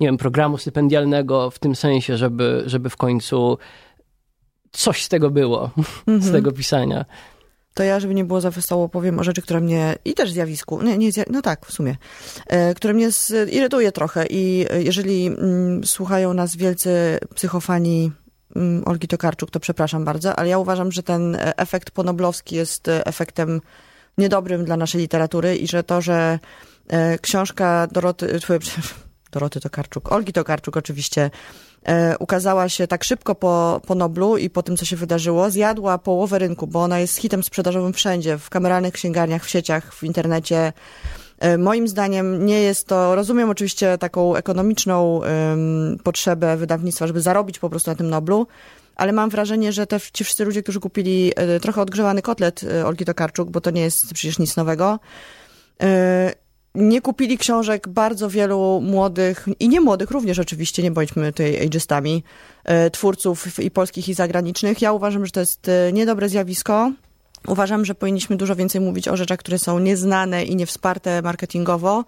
nie 0.00 0.06
wiem, 0.06 0.16
programu 0.16 0.58
stypendialnego 0.58 1.50
w 1.50 1.58
tym 1.58 1.76
sensie, 1.76 2.16
żeby, 2.16 2.62
żeby 2.66 2.90
w 2.90 2.96
końcu 2.96 3.58
coś 4.70 5.04
z 5.04 5.08
tego 5.08 5.30
było, 5.30 5.70
mhm. 6.08 6.22
z 6.22 6.32
tego 6.32 6.52
pisania 6.52 7.04
to 7.74 7.82
ja, 7.82 8.00
żeby 8.00 8.14
nie 8.14 8.24
było 8.24 8.40
za 8.40 8.50
wesoło, 8.50 8.88
powiem 8.88 9.18
o 9.18 9.24
rzeczy, 9.24 9.42
która 9.42 9.60
mnie, 9.60 9.96
i 10.04 10.14
też 10.14 10.32
zjawisku, 10.32 10.82
nie, 10.82 10.98
nie, 10.98 11.10
no 11.30 11.42
tak, 11.42 11.66
w 11.66 11.72
sumie, 11.72 11.96
e, 12.46 12.74
które 12.74 12.94
mnie 12.94 13.08
irytuje 13.50 13.92
trochę 13.92 14.26
i 14.26 14.66
e, 14.70 14.82
jeżeli 14.82 15.26
mm, 15.26 15.84
słuchają 15.84 16.34
nas 16.34 16.56
wielcy 16.56 17.18
psychofani 17.34 18.12
mm, 18.56 18.82
Olgi 18.86 19.08
Tokarczuk, 19.08 19.50
to 19.50 19.60
przepraszam 19.60 20.04
bardzo, 20.04 20.38
ale 20.38 20.48
ja 20.48 20.58
uważam, 20.58 20.92
że 20.92 21.02
ten 21.02 21.34
e, 21.34 21.58
efekt 21.58 21.90
ponoblowski 21.90 22.56
jest 22.56 22.88
efektem 22.88 23.60
niedobrym 24.18 24.64
dla 24.64 24.76
naszej 24.76 25.00
literatury 25.00 25.56
i 25.56 25.68
że 25.68 25.82
to, 25.82 26.00
że 26.00 26.38
książka 27.22 27.86
Doroty, 27.92 28.40
Doroty 29.32 29.60
Tokarczuk, 29.60 30.12
Olgi 30.12 30.32
Tokarczuk 30.32 30.76
oczywiście, 30.76 31.30
E, 31.30 31.69
ukazała 32.18 32.68
się 32.68 32.86
tak 32.86 33.04
szybko 33.04 33.34
po, 33.34 33.80
po 33.86 33.94
Noblu 33.94 34.36
i 34.36 34.50
po 34.50 34.62
tym, 34.62 34.76
co 34.76 34.84
się 34.84 34.96
wydarzyło, 34.96 35.50
zjadła 35.50 35.98
połowę 35.98 36.38
rynku, 36.38 36.66
bo 36.66 36.82
ona 36.82 36.98
jest 36.98 37.16
hitem 37.16 37.42
sprzedażowym 37.42 37.92
wszędzie, 37.92 38.38
w 38.38 38.50
kameralnych 38.50 38.94
księgarniach, 38.94 39.44
w 39.44 39.50
sieciach, 39.50 39.94
w 39.94 40.04
internecie. 40.04 40.72
E, 41.38 41.58
moim 41.58 41.88
zdaniem 41.88 42.46
nie 42.46 42.60
jest 42.60 42.86
to, 42.86 43.14
rozumiem 43.14 43.50
oczywiście 43.50 43.98
taką 43.98 44.36
ekonomiczną 44.36 45.20
potrzebę 46.02 46.56
wydawnictwa, 46.56 47.06
żeby 47.06 47.20
zarobić 47.20 47.58
po 47.58 47.70
prostu 47.70 47.90
na 47.90 47.96
tym 47.96 48.10
Noblu, 48.10 48.46
ale 48.96 49.12
mam 49.12 49.30
wrażenie, 49.30 49.72
że 49.72 49.86
te, 49.86 50.00
ci 50.12 50.24
wszyscy 50.24 50.44
ludzie, 50.44 50.62
którzy 50.62 50.80
kupili 50.80 51.32
e, 51.36 51.60
trochę 51.60 51.82
odgrzewany 51.82 52.22
kotlet 52.22 52.60
Olgi 52.84 53.04
Tokarczuk, 53.04 53.50
bo 53.50 53.60
to 53.60 53.70
nie 53.70 53.82
jest 53.82 54.14
przecież 54.14 54.38
nic 54.38 54.56
nowego, 54.56 54.98
nie 56.74 57.00
kupili 57.00 57.38
książek 57.38 57.88
bardzo 57.88 58.30
wielu 58.30 58.80
młodych, 58.82 59.48
i 59.60 59.68
nie 59.68 59.80
młodych 59.80 60.10
również 60.10 60.38
oczywiście, 60.38 60.82
nie 60.82 60.90
bądźmy 60.90 61.32
tutaj 61.32 61.66
ageistami, 61.66 62.24
e, 62.64 62.90
twórców 62.90 63.58
i 63.60 63.70
polskich 63.70 64.08
i 64.08 64.14
zagranicznych. 64.14 64.82
Ja 64.82 64.92
uważam, 64.92 65.26
że 65.26 65.32
to 65.32 65.40
jest 65.40 65.68
e, 65.68 65.92
niedobre 65.92 66.28
zjawisko. 66.28 66.92
Uważam, 67.48 67.84
że 67.84 67.94
powinniśmy 67.94 68.36
dużo 68.36 68.56
więcej 68.56 68.80
mówić 68.80 69.08
o 69.08 69.16
rzeczach, 69.16 69.38
które 69.38 69.58
są 69.58 69.78
nieznane 69.78 70.44
i 70.44 70.56
niewsparte 70.56 71.22
marketingowo 71.22 72.04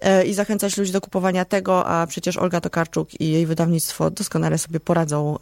e, 0.00 0.24
i 0.24 0.34
zachęcać 0.34 0.76
ludzi 0.76 0.92
do 0.92 1.00
kupowania 1.00 1.44
tego, 1.44 1.86
a 1.86 2.06
przecież 2.06 2.36
Olga 2.36 2.60
Tokarczuk 2.60 3.20
i 3.20 3.30
jej 3.30 3.46
wydawnictwo 3.46 4.10
doskonale 4.10 4.58
sobie 4.58 4.80
poradzą 4.80 5.36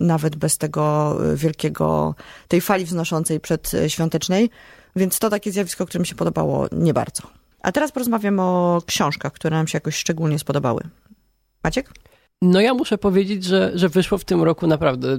nawet 0.00 0.36
bez 0.36 0.58
tego 0.58 1.16
wielkiego, 1.34 2.14
tej 2.48 2.60
fali 2.60 2.84
wznoszącej 2.84 3.40
przedświątecznej. 3.40 4.50
Więc 4.96 5.18
to 5.18 5.30
takie 5.30 5.52
zjawisko, 5.52 5.86
które 5.86 6.00
mi 6.00 6.06
się 6.06 6.14
podobało 6.14 6.66
nie 6.72 6.94
bardzo. 6.94 7.43
A 7.64 7.72
teraz 7.72 7.92
porozmawiam 7.92 8.40
o 8.40 8.82
książkach, 8.86 9.32
które 9.32 9.56
nam 9.56 9.66
się 9.66 9.76
jakoś 9.76 9.96
szczególnie 9.96 10.38
spodobały. 10.38 10.82
Maciek? 11.64 11.90
No 12.42 12.60
ja 12.60 12.74
muszę 12.74 12.98
powiedzieć, 12.98 13.44
że, 13.44 13.72
że 13.74 13.88
wyszło 13.88 14.18
w 14.18 14.24
tym 14.24 14.42
roku 14.42 14.66
naprawdę 14.66 15.18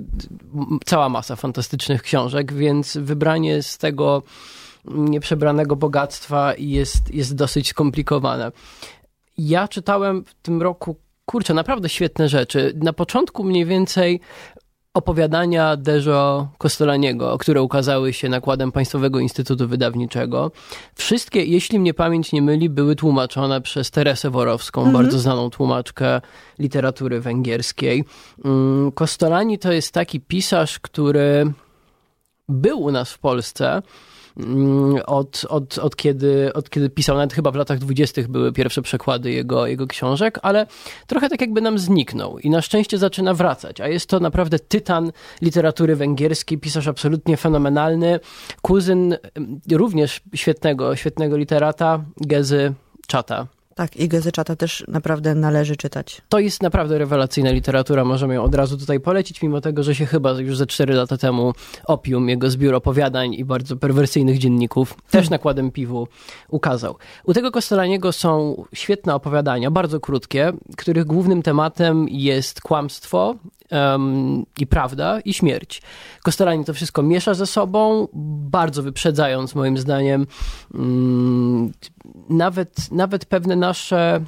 cała 0.85 1.09
masa 1.09 1.35
fantastycznych 1.35 2.01
książek, 2.01 2.53
więc 2.53 2.97
wybranie 2.97 3.63
z 3.63 3.77
tego 3.77 4.23
nieprzebranego 4.85 5.75
bogactwa 5.75 6.53
jest, 6.57 7.13
jest 7.13 7.35
dosyć 7.35 7.69
skomplikowane. 7.69 8.51
Ja 9.37 9.67
czytałem 9.67 10.23
w 10.25 10.33
tym 10.33 10.61
roku, 10.61 10.95
kurczę, 11.25 11.53
naprawdę 11.53 11.89
świetne 11.89 12.29
rzeczy. 12.29 12.73
Na 12.83 12.93
początku 12.93 13.43
mniej 13.43 13.65
więcej 13.65 14.19
opowiadania 14.95 15.77
Dejo 15.77 16.47
Kostolaniego, 16.57 17.37
które 17.37 17.61
ukazały 17.61 18.13
się 18.13 18.29
nakładem 18.29 18.71
Państwowego 18.71 19.19
Instytutu 19.19 19.67
Wydawniczego. 19.67 20.51
Wszystkie, 20.95 21.43
jeśli 21.43 21.79
mnie 21.79 21.93
pamięć 21.93 22.31
nie 22.31 22.41
myli, 22.41 22.69
były 22.69 22.95
tłumaczone 22.95 23.61
przez 23.61 23.91
Teresę 23.91 24.29
Worowską, 24.29 24.81
mhm. 24.81 25.03
bardzo 25.03 25.19
znaną 25.19 25.49
tłumaczkę 25.49 26.21
literatury 26.59 27.21
węgierskiej. 27.21 28.03
Mm, 28.45 28.91
Kostolani 28.91 29.59
to 29.59 29.71
jest 29.71 29.91
taki 29.91 30.19
pisarz, 30.19 30.79
który 30.79 31.53
był 32.49 32.81
u 32.81 32.91
nas 32.91 33.11
w 33.11 33.19
Polsce, 33.19 33.67
Mm, 33.67 33.81
od, 35.05 35.45
od, 35.49 35.77
od, 35.77 35.95
kiedy, 35.95 36.53
od 36.53 36.69
kiedy 36.69 36.89
pisał, 36.89 37.17
nawet 37.17 37.33
chyba 37.33 37.51
w 37.51 37.55
latach 37.55 37.79
dwudziestych 37.79 38.27
były 38.27 38.51
pierwsze 38.51 38.81
przekłady 38.81 39.31
jego, 39.31 39.67
jego 39.67 39.87
książek, 39.87 40.39
ale 40.41 40.67
trochę 41.07 41.29
tak 41.29 41.41
jakby 41.41 41.61
nam 41.61 41.79
zniknął 41.79 42.39
i 42.39 42.49
na 42.49 42.61
szczęście 42.61 42.97
zaczyna 42.97 43.33
wracać, 43.33 43.81
a 43.81 43.87
jest 43.87 44.09
to 44.09 44.19
naprawdę 44.19 44.59
tytan 44.59 45.11
literatury 45.41 45.95
węgierskiej, 45.95 46.57
pisarz 46.57 46.87
absolutnie 46.87 47.37
fenomenalny, 47.37 48.19
kuzyn 48.61 49.17
mm, 49.35 49.59
również 49.71 50.21
świetnego, 50.35 50.95
świetnego 50.95 51.37
literata, 51.37 52.03
Gezy 52.17 52.73
Czata. 53.07 53.54
Tak, 53.77 53.95
i 53.97 54.07
Gezeczata 54.07 54.55
też 54.55 54.83
naprawdę 54.87 55.35
należy 55.35 55.75
czytać. 55.75 56.21
To 56.29 56.39
jest 56.39 56.63
naprawdę 56.63 56.97
rewelacyjna 56.97 57.51
literatura, 57.51 58.05
możemy 58.05 58.33
ją 58.33 58.43
od 58.43 58.55
razu 58.55 58.77
tutaj 58.77 58.99
polecić, 58.99 59.41
mimo 59.41 59.61
tego, 59.61 59.83
że 59.83 59.95
się 59.95 60.05
chyba 60.05 60.31
już 60.31 60.57
ze 60.57 60.65
4 60.65 60.93
lata 60.93 61.17
temu 61.17 61.53
Opium, 61.85 62.29
jego 62.29 62.49
zbiór 62.49 62.75
opowiadań 62.75 63.33
i 63.33 63.45
bardzo 63.45 63.77
perwersyjnych 63.77 64.37
dzienników, 64.37 64.93
też 64.93 65.11
hmm. 65.11 65.29
nakładem 65.29 65.71
piwu 65.71 66.07
ukazał. 66.49 66.95
U 67.23 67.33
tego 67.33 67.51
Kostelaniego 67.51 68.11
są 68.11 68.63
świetne 68.73 69.15
opowiadania, 69.15 69.71
bardzo 69.71 69.99
krótkie, 69.99 70.53
których 70.77 71.05
głównym 71.05 71.41
tematem 71.41 72.09
jest 72.09 72.61
kłamstwo, 72.61 73.35
um, 73.71 74.45
i 74.59 74.67
prawda, 74.67 75.19
i 75.19 75.33
śmierć. 75.33 75.81
Kostelani 76.23 76.65
to 76.65 76.73
wszystko 76.73 77.03
miesza 77.03 77.33
ze 77.33 77.45
sobą, 77.45 78.07
bardzo 78.49 78.83
wyprzedzając 78.83 79.55
moim 79.55 79.77
zdaniem 79.77 80.27
um, 80.73 81.71
nawet, 82.29 82.91
nawet 82.91 83.25
pewne 83.25 83.55
nasze 83.55 84.21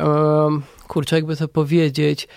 um, 0.00 0.62
kurczę, 0.88 1.16
jakby 1.16 1.36
to 1.36 1.48
powiedzieć, 1.48 2.28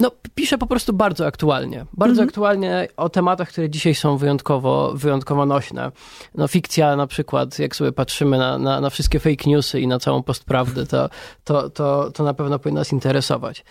no, 0.00 0.10
pisze 0.34 0.58
po 0.58 0.66
prostu 0.66 0.92
bardzo 0.92 1.26
aktualnie. 1.26 1.86
Bardzo 1.92 2.22
mhm. 2.22 2.28
aktualnie 2.28 2.88
o 2.96 3.08
tematach, 3.08 3.48
które 3.48 3.70
dzisiaj 3.70 3.94
są 3.94 4.16
wyjątkowo, 4.16 4.92
wyjątkowo 4.94 5.46
nośne. 5.46 5.92
No, 6.34 6.48
fikcja 6.48 6.96
na 6.96 7.06
przykład, 7.06 7.58
jak 7.58 7.76
sobie 7.76 7.92
patrzymy 7.92 8.38
na, 8.38 8.58
na, 8.58 8.80
na 8.80 8.90
wszystkie 8.90 9.20
fake 9.20 9.50
newsy 9.50 9.80
i 9.80 9.86
na 9.86 9.98
całą 9.98 10.22
postprawdę, 10.22 10.86
to, 10.86 11.08
to, 11.44 11.70
to, 11.70 12.10
to 12.10 12.24
na 12.24 12.34
pewno 12.34 12.58
powinno 12.58 12.80
nas 12.80 12.92
interesować. 12.92 13.64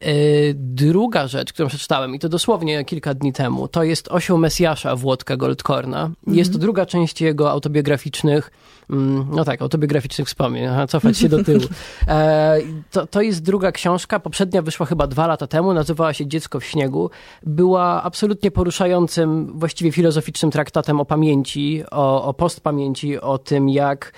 E, 0.00 0.12
druga 0.54 1.26
rzecz, 1.26 1.52
którą 1.52 1.68
przeczytałem, 1.68 2.14
i 2.14 2.18
to 2.18 2.28
dosłownie 2.28 2.84
kilka 2.84 3.14
dni 3.14 3.32
temu, 3.32 3.68
to 3.68 3.82
jest 3.82 4.08
Osioł 4.08 4.38
Mesjasza 4.38 4.96
Włodka 4.96 5.36
Goldkorna. 5.36 6.02
Mhm. 6.02 6.36
Jest 6.36 6.52
to 6.52 6.58
druga 6.58 6.86
część 6.86 7.20
jego 7.20 7.50
autobiograficznych, 7.50 8.50
mm, 8.90 9.26
no 9.32 9.44
tak, 9.44 9.62
autobiograficznych 9.62 10.28
wspomnień, 10.28 10.66
aha, 10.66 10.86
cofać 10.86 11.18
się 11.18 11.28
do 11.28 11.44
tyłu. 11.44 11.60
E, 12.08 12.58
to, 12.90 13.06
to 13.06 13.22
jest 13.22 13.42
druga 13.42 13.72
książka, 13.72 14.20
poprzednia 14.20 14.62
wyszła 14.62 14.86
chyba 14.86 15.06
dwa 15.06 15.26
lata 15.26 15.46
temu, 15.46 15.72
nazywała 15.72 16.12
się 16.12 16.26
Dziecko 16.26 16.60
w 16.60 16.64
śniegu. 16.64 17.10
Była 17.42 18.02
absolutnie 18.02 18.50
poruszającym, 18.50 19.52
właściwie 19.58 19.92
filozoficznym 19.92 20.50
traktatem 20.50 21.00
o 21.00 21.04
pamięci, 21.04 21.82
o, 21.90 22.24
o 22.24 22.34
postpamięci, 22.34 23.20
o 23.20 23.38
tym, 23.38 23.68
jak 23.68 24.12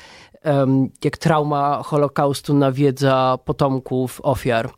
jak 1.04 1.16
trauma 1.16 1.82
Holokaustu 1.82 2.54
nawiedza 2.54 3.38
potomków 3.44 4.20
ofiar. 4.22 4.70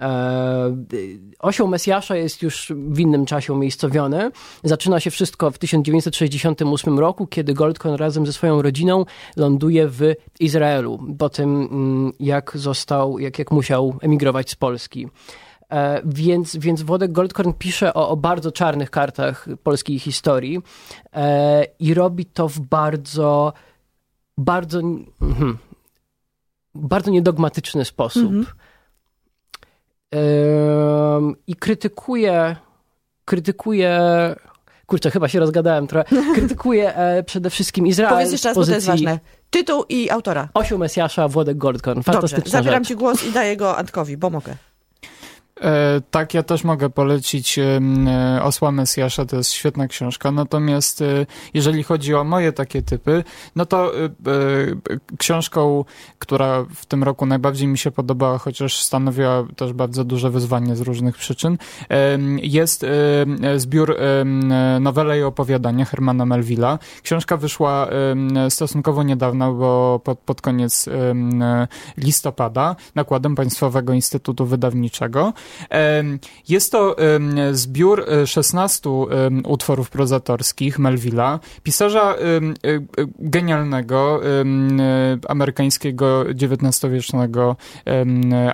E, 0.00 0.76
osioł 1.38 1.68
Mesjasza 1.68 2.16
jest 2.16 2.42
już 2.42 2.72
w 2.76 3.00
innym 3.00 3.26
czasie 3.26 3.52
umiejscowiony. 3.52 4.30
Zaczyna 4.64 5.00
się 5.00 5.10
wszystko 5.10 5.50
w 5.50 5.58
1968 5.58 6.98
roku, 6.98 7.26
kiedy 7.26 7.54
Goldkorn 7.54 7.94
razem 7.94 8.26
ze 8.26 8.32
swoją 8.32 8.62
rodziną 8.62 9.04
ląduje 9.36 9.88
w 9.88 10.00
Izraelu, 10.40 10.98
po 11.18 11.28
tym 11.28 11.68
mm, 11.72 12.12
jak 12.20 12.52
został, 12.54 13.18
jak, 13.18 13.38
jak 13.38 13.50
musiał 13.50 13.94
emigrować 14.00 14.50
z 14.50 14.54
Polski. 14.54 15.08
E, 15.72 16.02
więc, 16.04 16.56
więc 16.56 16.82
Włodek 16.82 17.12
Goldkorn 17.12 17.52
pisze 17.58 17.94
o, 17.94 18.08
o 18.08 18.16
bardzo 18.16 18.52
czarnych 18.52 18.90
kartach 18.90 19.46
polskiej 19.62 19.98
historii 19.98 20.60
e, 21.12 21.64
i 21.78 21.94
robi 21.94 22.24
to 22.26 22.48
w 22.48 22.60
bardzo 22.60 23.52
bardzo. 24.42 24.80
Hmm, 25.20 25.58
bardzo 26.74 27.10
niedogmatyczny 27.10 27.84
sposób. 27.84 28.22
Mhm. 28.22 28.46
Ym, 30.14 31.36
I 31.46 31.56
krytykuje, 31.56 32.56
krytykuje, 33.24 34.00
kurczę, 34.86 35.10
chyba 35.10 35.28
się 35.28 35.40
rozgadałem 35.40 35.86
trochę, 35.86 36.16
krytykuje 36.34 36.96
e, 36.96 37.22
przede 37.22 37.50
wszystkim 37.50 37.86
Izrael 37.86 38.14
Powiedz 38.14 38.32
jeszcze 38.32 38.48
raz, 38.48 38.56
z 38.56 38.58
bo 38.58 38.66
to 38.66 38.72
jest 38.72 38.86
pozycji 38.86 39.06
ważne. 39.06 39.20
Tytuł 39.50 39.84
i 39.88 40.10
autora. 40.10 40.48
Osioł 40.54 40.78
Mesjasza, 40.78 41.28
Włodek 41.28 41.58
Goldkorn. 41.58 41.98
Dobrze, 41.98 42.12
Fantastyczna 42.12 42.50
zabieram 42.50 42.84
rzecz. 42.84 42.88
ci 42.88 42.96
głos 42.96 43.24
i 43.24 43.32
daję 43.32 43.56
go 43.56 43.76
Antkowi, 43.76 44.16
bo 44.16 44.30
mogę. 44.30 44.56
E, 45.62 46.00
tak, 46.10 46.34
ja 46.34 46.42
też 46.42 46.64
mogę 46.64 46.90
polecić 46.90 47.58
e, 47.58 47.80
Osła 48.42 48.72
Mesjasza, 48.72 49.24
to 49.24 49.36
jest 49.36 49.52
świetna 49.52 49.88
książka, 49.88 50.30
natomiast 50.30 51.02
e, 51.02 51.26
jeżeli 51.54 51.82
chodzi 51.82 52.14
o 52.14 52.24
moje 52.24 52.52
takie 52.52 52.82
typy, 52.82 53.24
no 53.56 53.66
to 53.66 53.92
książką, 55.18 55.84
która 56.18 56.64
w 56.74 56.86
tym 56.86 57.02
roku 57.02 57.26
najbardziej 57.26 57.68
mi 57.68 57.78
się 57.78 57.90
podobała, 57.90 58.38
chociaż 58.38 58.82
stanowiła 58.82 59.44
też 59.56 59.72
bardzo 59.72 60.04
duże 60.04 60.30
wyzwanie 60.30 60.76
z 60.76 60.80
różnych 60.80 61.16
przyczyn, 61.16 61.58
jest 62.42 62.86
zbiór 63.56 63.96
nowele 64.80 65.18
i 65.18 65.22
opowiadania 65.22 65.84
Hermana 65.84 66.26
Melvilla. 66.26 66.78
Książka 67.02 67.36
wyszła 67.36 67.88
stosunkowo 68.48 69.02
niedawno, 69.02 69.52
bo 69.52 70.00
pod, 70.04 70.18
pod 70.18 70.40
koniec 70.40 70.88
listopada 71.96 72.76
nakładem 72.94 73.34
Państwowego 73.34 73.92
Instytutu 73.92 74.46
Wydawniczego. 74.46 75.32
Jest 76.48 76.72
to 76.72 76.96
zbiór 77.52 78.04
e, 78.08 78.26
16 78.26 78.90
em, 78.90 79.42
utworów 79.46 79.90
prozatorskich 79.90 80.78
Melvilla, 80.78 81.40
pisarza 81.62 82.14
e, 82.14 82.16
e, 82.16 82.80
genialnego, 83.18 84.20
e, 84.24 84.44
amerykańskiego 85.28 86.24
XIX-wiecznego 86.28 87.56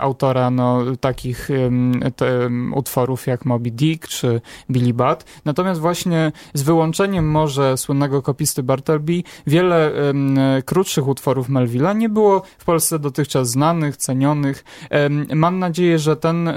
autora 0.00 0.50
no, 0.50 0.82
takich 1.00 1.48
te, 2.16 2.50
utworów 2.74 3.26
jak 3.26 3.44
Moby 3.44 3.70
Dick 3.70 4.08
czy 4.08 4.40
Billy 4.70 4.94
Budd. 4.94 5.24
Natomiast 5.44 5.80
właśnie 5.80 6.32
z 6.54 6.62
wyłączeniem 6.62 7.30
może 7.30 7.76
słynnego 7.76 8.22
kopisty 8.22 8.62
Bartleby, 8.62 9.22
wiele 9.46 9.92
krótszych 10.64 11.08
utworów 11.08 11.48
Melvilla 11.48 11.92
nie 11.92 12.08
było 12.08 12.42
w 12.58 12.64
Polsce 12.64 12.98
dotychczas 12.98 13.50
znanych, 13.50 13.96
cenionych. 13.96 14.64
Mam 15.34 15.58
nadzieję, 15.58 15.98
że 15.98 16.16
ten 16.16 16.48
e, 16.48 16.54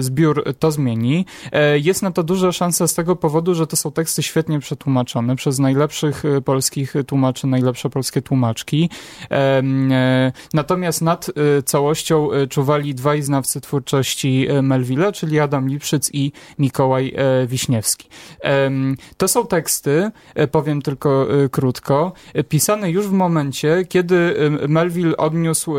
zbiór 0.00 0.44
to 0.58 0.70
zmieni. 0.70 1.26
E, 1.52 1.78
Jest 1.78 2.02
na 2.02 2.10
to 2.10 2.22
duża 2.22 2.52
szansa 2.52 2.86
z 2.86 2.94
tego 2.94 3.16
powodu, 3.16 3.54
że 3.54 3.66
to 3.66 3.76
są 3.76 3.92
teksty 3.92 4.22
świetnie 4.22 4.58
przetłumaczone 4.60 5.36
przez 5.36 5.58
najlepszych 5.58 6.24
e, 6.24 6.40
polskich 6.40 6.94
tłumaczy, 7.06 7.46
najlepsze 7.46 7.90
polskie 7.90 8.22
tłumaczki. 8.22 8.90
E, 9.30 9.62
Natomiast 10.54 11.02
nad 11.02 11.28
e, 11.28 11.62
całością 11.62 12.32
e, 12.32 12.46
czuwali 12.46 12.94
dwaj 12.94 13.22
znawcy 13.22 13.60
twórczości 13.60 14.46
e, 14.48 14.62
Melvilla, 14.62 15.12
czyli 15.12 15.40
Adam 15.40 15.68
Lipszyc 15.68 16.10
i 16.12 16.32
Mikołaj 16.58 17.12
e, 17.16 17.46
Wiśniewski. 17.46 18.08
To 19.16 19.28
są 19.28 19.46
teksty, 19.46 20.10
e, 20.34 20.46
powiem 20.48 20.82
tylko 20.82 21.26
e, 21.44 21.48
krótko, 21.48 22.12
e, 22.34 22.44
pisane 22.44 22.90
już 22.90 23.06
w 23.06 23.12
momencie, 23.12 23.84
kiedy 23.88 24.16
e, 24.64 24.68
Melville 24.68 25.16
odniósł 25.16 25.74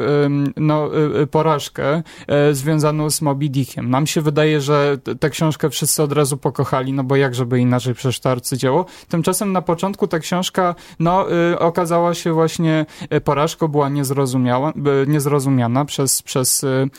no, 0.58 0.90
e, 0.98 1.22
e, 1.22 1.28
porażkę 1.28 2.04
e, 2.28 2.54
związaną 2.54 3.10
z 3.10 3.22
Moby 3.22 3.47
Dickiem. 3.50 3.90
Nam 3.90 4.08
się 4.08 4.22
wydaje, 4.22 4.62
że 4.62 4.98
tę 5.20 5.30
książkę 5.30 5.70
wszyscy 5.70 6.04
od 6.04 6.12
razu 6.12 6.38
pokochali, 6.38 6.94
no 6.94 7.04
bo 7.04 7.16
jak 7.16 7.36
żeby 7.36 7.60
inaczej 7.60 7.94
przecież 7.94 8.20
to. 8.20 8.86
Tymczasem 9.10 9.52
na 9.52 9.62
początku 9.62 10.08
ta 10.08 10.20
książka 10.20 10.76
no, 11.00 11.32
y, 11.52 11.60
okazała 11.60 12.14
się 12.14 12.34
właśnie 12.34 12.86
y, 13.14 13.22
porażką, 13.22 13.68
była 13.68 13.90
niezrozumiała, 13.90 14.74
y, 15.04 15.08
niezrozumiana 15.08 15.86
przez, 15.86 16.22
przez 16.22 16.64
y, 16.64 16.90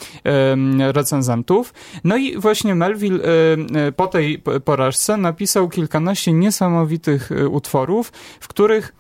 recenzentów. 0.93 1.75
No 2.05 2.17
i 2.17 2.39
właśnie 2.39 2.75
Melville 2.75 3.21
y, 3.21 3.89
y, 3.89 3.93
po 3.93 4.07
tej 4.07 4.43
porażce 4.65 5.17
napisał 5.17 5.69
kilkanaście 5.69 6.33
niesamowitych 6.33 7.31
utworów, 7.51 8.13
w 8.41 8.49
których 8.49 8.93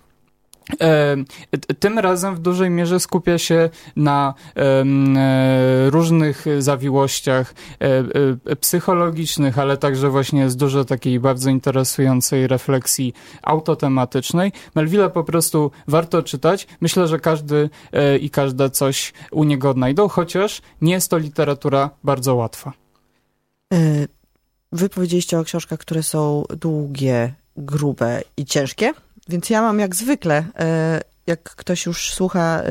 Tym 1.78 1.98
razem 1.98 2.34
w 2.34 2.38
dużej 2.38 2.70
mierze 2.70 3.00
skupia 3.00 3.38
się 3.38 3.70
na 3.96 4.34
e, 4.56 4.84
różnych 5.90 6.44
zawiłościach 6.58 7.54
e, 7.80 7.86
e, 8.50 8.56
psychologicznych, 8.56 9.58
ale 9.58 9.76
także 9.76 10.10
właśnie 10.10 10.40
jest 10.40 10.58
dużo 10.58 10.84
takiej 10.84 11.20
bardzo 11.20 11.50
interesującej 11.50 12.46
refleksji 12.46 13.14
autotematycznej. 13.42 14.52
Melvilla 14.74 15.08
po 15.08 15.24
prostu 15.24 15.70
warto 15.88 16.22
czytać. 16.22 16.66
Myślę, 16.80 17.08
że 17.08 17.18
każdy 17.18 17.70
e, 17.92 18.18
i 18.18 18.30
każda 18.30 18.70
coś 18.70 19.12
u 19.30 19.44
niego 19.44 19.70
odnajdą, 19.70 20.08
chociaż 20.08 20.62
nie 20.80 20.92
jest 20.92 21.10
to 21.10 21.18
literatura 21.18 21.90
bardzo 22.04 22.34
łatwa. 22.34 22.72
Wy 24.72 24.88
powiedzieliście 24.88 25.38
o 25.38 25.44
książkach, 25.44 25.78
które 25.78 26.02
są 26.02 26.44
długie, 26.60 27.34
grube 27.56 28.22
i 28.36 28.44
ciężkie, 28.44 28.92
więc 29.28 29.50
ja 29.50 29.62
mam 29.62 29.78
jak 29.78 29.96
zwykle, 29.96 30.40
y, 30.40 30.44
jak 31.26 31.42
ktoś 31.42 31.86
już 31.86 32.10
słucha 32.10 32.62
y, 32.62 32.64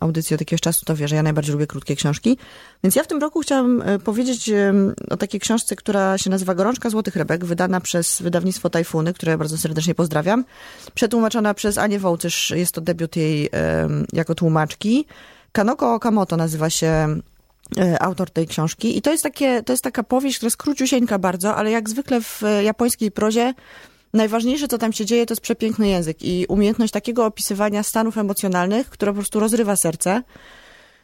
audycji 0.00 0.34
od 0.34 0.40
jakiegoś 0.40 0.60
czasu, 0.60 0.84
to 0.84 0.96
wie, 0.96 1.08
że 1.08 1.16
ja 1.16 1.22
najbardziej 1.22 1.52
lubię 1.52 1.66
krótkie 1.66 1.96
książki. 1.96 2.38
Więc 2.84 2.96
ja 2.96 3.02
w 3.02 3.06
tym 3.06 3.20
roku 3.20 3.40
chciałam 3.40 3.82
y, 3.82 3.98
powiedzieć 3.98 4.50
o 5.10 5.16
takiej 5.16 5.40
książce, 5.40 5.76
która 5.76 6.18
się 6.18 6.30
nazywa 6.30 6.54
Gorączka 6.54 6.90
Złotych 6.90 7.16
Rybek, 7.16 7.44
wydana 7.44 7.80
przez 7.80 8.22
wydawnictwo 8.22 8.70
Tajfuny, 8.70 9.14
które 9.14 9.38
bardzo 9.38 9.58
serdecznie 9.58 9.94
pozdrawiam. 9.94 10.44
Przetłumaczona 10.94 11.54
przez 11.54 11.78
Anię 11.78 11.98
Wołtysz, 11.98 12.50
jest 12.50 12.72
to 12.72 12.80
debiut 12.80 13.16
jej 13.16 13.50
jako 14.12 14.34
tłumaczki. 14.34 15.06
Kanoko 15.52 15.94
Okamoto 15.94 16.36
nazywa 16.36 16.70
się 16.70 17.20
e, 17.76 18.02
autor 18.02 18.30
tej 18.30 18.46
książki. 18.46 18.98
I 18.98 19.02
to 19.02 19.10
jest, 19.10 19.22
takie, 19.22 19.62
to 19.62 19.72
jest 19.72 19.84
taka 19.84 20.02
powieść, 20.02 20.36
która 20.36 20.46
jest 20.46 20.56
króciusieńka 20.56 21.18
bardzo, 21.18 21.56
ale 21.56 21.70
jak 21.70 21.90
zwykle 21.90 22.20
w 22.20 22.42
e, 22.42 22.64
japońskiej 22.64 23.10
prozie 23.10 23.54
najważniejsze, 24.12 24.68
co 24.68 24.78
tam 24.78 24.92
się 24.92 25.06
dzieje, 25.06 25.26
to 25.26 25.32
jest 25.32 25.42
przepiękny 25.42 25.88
język 25.88 26.22
i 26.22 26.46
umiejętność 26.48 26.92
takiego 26.92 27.26
opisywania 27.26 27.82
stanów 27.82 28.18
emocjonalnych, 28.18 28.90
które 28.90 29.12
po 29.12 29.16
prostu 29.16 29.40
rozrywa 29.40 29.76
serce. 29.76 30.22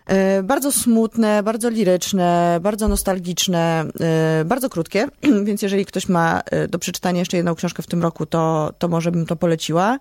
E, 0.06 0.42
Bardzo 0.42 0.72
smutne, 0.72 1.42
bardzo 1.42 1.70
liryczne, 1.70 2.58
bardzo 2.62 2.88
nostalgiczne, 2.88 3.84
e, 4.00 4.44
bardzo 4.44 4.70
krótkie, 4.70 5.06
więc 5.46 5.62
jeżeli 5.62 5.86
ktoś 5.86 6.08
ma 6.08 6.40
e, 6.50 6.68
do 6.68 6.78
przeczytania 6.78 7.18
jeszcze 7.18 7.36
jedną 7.36 7.54
książkę 7.54 7.82
w 7.82 7.86
tym 7.86 8.02
roku, 8.02 8.26
to, 8.26 8.72
to 8.78 8.88
może 8.88 9.10
bym 9.12 9.26
to 9.26 9.36
poleciła. 9.36 9.98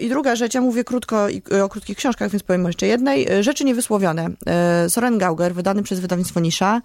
I 0.00 0.08
druga 0.08 0.36
rzecz, 0.36 0.54
ja 0.54 0.60
mówię 0.60 0.84
krótko 0.84 1.26
o 1.64 1.68
krótkich 1.68 1.96
książkach, 1.96 2.30
więc 2.30 2.42
powiem 2.42 2.66
jeszcze 2.66 2.86
jednej. 2.86 3.26
Rzeczy 3.40 3.64
niewysłowione. 3.64 4.28
Soren 4.88 5.18
Gauger, 5.18 5.54
wydany 5.54 5.82
przez 5.82 6.00
wydawnictwo 6.00 6.40
Nisza. 6.40 6.82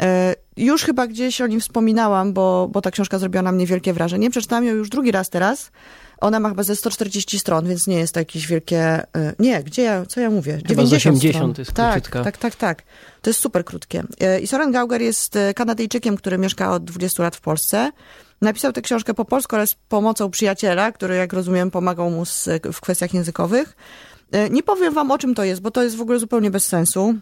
E, 0.00 0.34
Już 0.56 0.82
chyba 0.82 1.06
gdzieś 1.06 1.40
o 1.40 1.46
nim 1.46 1.60
wspominałam, 1.60 2.32
bo, 2.32 2.68
bo 2.72 2.80
ta 2.80 2.90
książka 2.90 3.18
zrobiła 3.18 3.42
na 3.42 3.52
mnie 3.52 3.66
wielkie 3.66 3.92
wrażenie. 3.92 4.30
Przeczytałam 4.30 4.64
ją 4.64 4.74
już 4.74 4.88
drugi 4.88 5.10
raz 5.12 5.30
teraz. 5.30 5.70
Ona 6.20 6.40
ma 6.40 6.48
chyba 6.48 6.62
ze 6.62 6.76
140 6.76 7.38
stron, 7.38 7.68
więc 7.68 7.86
nie 7.86 7.96
jest 7.96 8.14
to 8.14 8.20
jakieś 8.20 8.46
wielkie... 8.46 8.80
e, 9.16 9.34
Nie, 9.38 9.62
gdzie 9.62 9.82
ja, 9.82 10.06
co 10.06 10.20
ja 10.20 10.30
mówię? 10.30 10.58
Chyba 10.68 10.86
z 10.86 10.92
80 10.92 11.36
stron. 11.36 11.54
jest 11.58 11.72
tak, 11.72 11.92
króciutka. 11.92 12.24
tak, 12.24 12.38
tak, 12.38 12.54
tak. 12.56 12.82
To 13.22 13.30
jest 13.30 13.40
super 13.40 13.64
krótkie. 13.64 14.04
E, 14.20 14.40
I 14.40 14.46
Soren 14.46 14.72
Gauger 14.72 15.02
jest 15.02 15.38
Kanadyjczykiem, 15.54 16.16
który 16.16 16.38
mieszka 16.38 16.72
od 16.72 16.84
20 16.84 17.22
lat 17.22 17.36
w 17.36 17.40
Polsce. 17.40 17.90
Napisał 18.40 18.72
tę 18.72 18.82
książkę 18.82 19.14
po 19.14 19.24
polsku, 19.24 19.56
ale 19.56 19.66
z 19.66 19.74
pomocą 19.74 20.30
przyjaciela, 20.30 20.92
który, 20.92 21.16
jak 21.16 21.32
rozumiem, 21.32 21.70
pomagał 21.70 22.10
mu 22.10 22.24
z, 22.24 22.48
w 22.72 22.80
kwestiach 22.80 23.14
językowych. 23.14 23.76
Nie 24.50 24.62
powiem 24.62 24.94
wam, 24.94 25.10
o 25.10 25.18
czym 25.18 25.34
to 25.34 25.44
jest, 25.44 25.60
bo 25.62 25.70
to 25.70 25.82
jest 25.82 25.96
w 25.96 26.00
ogóle 26.00 26.18
zupełnie 26.18 26.50
bez 26.50 26.66
sensu. 26.66 27.14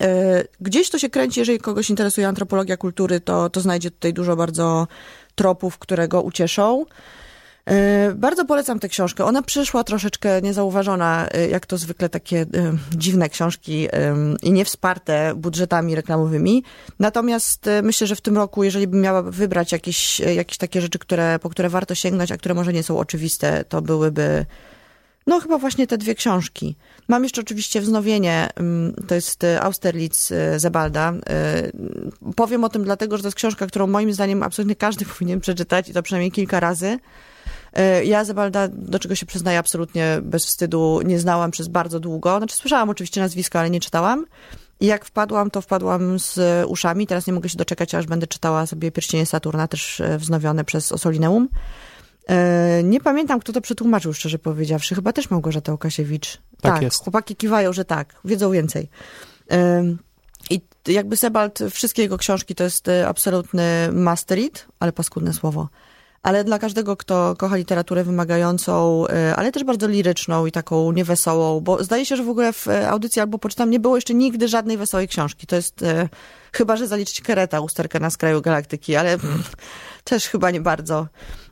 E, 0.00 0.44
Gdzieś 0.60 0.90
to 0.90 0.98
się 0.98 1.10
kręci, 1.10 1.40
jeżeli 1.40 1.58
kogoś 1.58 1.90
interesuje 1.90 2.28
antropologia 2.28 2.76
kultury, 2.76 3.20
to, 3.20 3.50
to 3.50 3.60
znajdzie 3.60 3.90
tutaj 3.90 4.12
dużo 4.12 4.36
bardzo 4.36 4.88
tropów, 5.34 5.78
które 5.78 6.08
go 6.08 6.22
ucieszą. 6.22 6.84
E, 7.66 8.12
Bardzo 8.14 8.44
polecam 8.44 8.78
tę 8.78 8.88
książkę. 8.88 9.24
Ona 9.24 9.42
przyszła 9.42 9.84
troszeczkę 9.84 10.42
niezauważona, 10.42 11.28
e, 11.28 11.48
jak 11.48 11.66
to 11.66 11.78
zwykle 11.78 12.08
takie 12.08 12.46
dziwne 12.96 13.28
książki 13.28 13.88
i 14.42 14.52
niewsparte 14.52 15.34
budżetami 15.36 15.94
reklamowymi. 15.94 16.64
Natomiast 16.98 17.66
myślę, 17.82 18.06
że 18.06 18.16
w 18.16 18.20
tym 18.20 18.36
roku, 18.36 18.64
jeżeli 18.64 18.86
bym 18.86 19.00
miała 19.00 19.22
wybrać 19.22 19.72
jakieś, 19.72 20.20
jakieś 20.20 20.58
takie 20.58 20.80
rzeczy, 20.80 20.98
które, 20.98 21.38
po 21.38 21.50
które 21.50 21.68
warto 21.68 21.94
sięgnąć, 21.94 22.32
a 22.32 22.36
które 22.36 22.54
może 22.54 22.72
nie 22.72 22.82
są 22.82 22.98
oczywiste, 22.98 23.64
to 23.68 23.82
byłyby 23.82 24.46
no 25.26 25.40
chyba 25.40 25.58
właśnie 25.58 25.86
te 25.86 25.98
dwie 25.98 26.14
książki. 26.14 26.76
Mam 27.08 27.22
jeszcze 27.22 27.40
oczywiście 27.40 27.80
wznowienie, 27.80 28.48
ym, 28.60 28.94
to 29.08 29.14
jest 29.14 29.44
y, 29.44 29.60
Austerlitz 29.60 30.30
y, 30.30 30.60
Zebalda. 30.60 31.12
Y, 31.12 32.34
Powiem 32.36 32.64
o 32.64 32.68
tym 32.68 32.84
dlatego, 32.84 33.16
że 33.16 33.22
to 33.22 33.26
jest 33.26 33.36
książka, 33.36 33.66
którą 33.66 33.86
moim 33.86 34.12
zdaniem 34.12 34.42
absolutnie 34.42 34.76
każdy 34.76 35.04
powinien 35.18 35.40
przeczytać 35.40 35.88
i 35.88 35.92
to 35.92 36.02
przynajmniej 36.02 36.32
kilka 36.32 36.60
razy. 36.60 36.98
Ja 38.04 38.24
Zebalda, 38.24 38.68
do 38.68 38.98
czego 38.98 39.14
się 39.14 39.26
przyznaję 39.26 39.58
absolutnie 39.58 40.18
bez 40.22 40.46
wstydu, 40.46 41.00
nie 41.04 41.18
znałam 41.18 41.50
przez 41.50 41.68
bardzo 41.68 42.00
długo. 42.00 42.38
Znaczy 42.38 42.56
słyszałam 42.56 42.90
oczywiście 42.90 43.20
nazwisko, 43.20 43.58
ale 43.58 43.70
nie 43.70 43.80
czytałam. 43.80 44.26
I 44.80 44.86
jak 44.86 45.04
wpadłam, 45.04 45.50
to 45.50 45.60
wpadłam 45.60 46.18
z 46.18 46.38
uszami. 46.68 47.06
Teraz 47.06 47.26
nie 47.26 47.32
mogę 47.32 47.48
się 47.48 47.58
doczekać, 47.58 47.94
aż 47.94 48.06
będę 48.06 48.26
czytała 48.26 48.66
sobie 48.66 48.90
Pierścienie 48.90 49.26
Saturna, 49.26 49.68
też 49.68 50.02
wznowione 50.18 50.64
przez 50.64 50.92
Osolineum. 50.92 51.48
E, 52.28 52.82
nie 52.84 53.00
pamiętam, 53.00 53.40
kto 53.40 53.52
to 53.52 53.60
przetłumaczył, 53.60 54.12
szczerze 54.12 54.38
powiedziawszy. 54.38 54.94
Chyba 54.94 55.12
też 55.12 55.30
Małgorzata 55.30 55.72
Łukasiewicz. 55.72 56.36
Tak, 56.60 56.72
tak 56.72 56.82
jest. 56.82 57.02
chłopaki 57.02 57.36
kiwają, 57.36 57.72
że 57.72 57.84
tak, 57.84 58.14
wiedzą 58.24 58.50
więcej. 58.50 58.88
I 60.50 60.60
jakby 60.88 61.16
Sebald, 61.16 61.58
wszystkie 61.70 62.02
jego 62.02 62.18
książki 62.18 62.54
to 62.54 62.64
jest 62.64 62.88
e, 62.88 63.08
absolutny 63.08 63.88
read, 64.30 64.66
ale 64.80 64.92
paskudne 64.92 65.32
słowo. 65.32 65.68
Ale 66.22 66.44
dla 66.44 66.58
każdego, 66.58 66.96
kto 66.96 67.34
kocha 67.38 67.56
literaturę 67.56 68.04
wymagającą, 68.04 69.06
e, 69.08 69.36
ale 69.36 69.52
też 69.52 69.64
bardzo 69.64 69.88
liryczną 69.88 70.46
i 70.46 70.52
taką 70.52 70.92
niewesołą, 70.92 71.60
bo 71.60 71.84
zdaje 71.84 72.06
się, 72.06 72.16
że 72.16 72.24
w 72.24 72.28
ogóle 72.28 72.52
w 72.52 72.66
audycji 72.68 73.20
albo 73.20 73.38
poczytam 73.38 73.70
nie 73.70 73.80
było 73.80 73.96
jeszcze 73.96 74.14
nigdy 74.14 74.48
żadnej 74.48 74.76
wesołej 74.76 75.08
książki. 75.08 75.46
To 75.46 75.56
jest, 75.56 75.82
e, 75.82 76.08
chyba 76.52 76.76
że 76.76 76.86
zaliczyć 76.86 77.20
Kereta, 77.20 77.60
usterkę 77.60 78.00
na 78.00 78.10
skraju 78.10 78.40
galaktyki, 78.40 78.96
ale 78.96 79.18
też 80.04 80.28
chyba 80.28 80.50
nie 80.50 80.60
bardzo. 80.60 81.08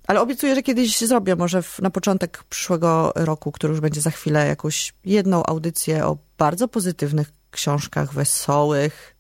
Ale 0.07 0.21
obiecuję, 0.21 0.55
że 0.55 0.63
kiedyś 0.63 0.99
zrobię, 0.99 1.37
może 1.37 1.63
w, 1.63 1.79
na 1.79 1.91
początek 1.91 2.45
przyszłego 2.49 3.13
roku, 3.15 3.53
który 3.53 3.71
już 3.71 3.81
będzie 3.81 4.01
za 4.01 4.11
chwilę, 4.11 4.47
jakąś 4.47 4.95
jedną 5.05 5.43
audycję 5.47 6.07
o 6.07 6.17
bardzo 6.39 6.69
pozytywnych 6.69 7.33
książkach 7.51 8.15
wesołych 8.15 9.17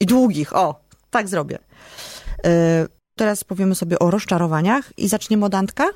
i 0.00 0.06
długich. 0.06 0.56
O, 0.56 0.80
tak 1.10 1.28
zrobię. 1.28 1.58
Teraz 3.20 3.44
powiemy 3.44 3.74
sobie 3.74 3.98
o 3.98 4.10
rozczarowaniach 4.10 4.98
i 4.98 5.08
zaczniemy 5.08 5.44
od 5.46 5.54
Antka. 5.54 5.88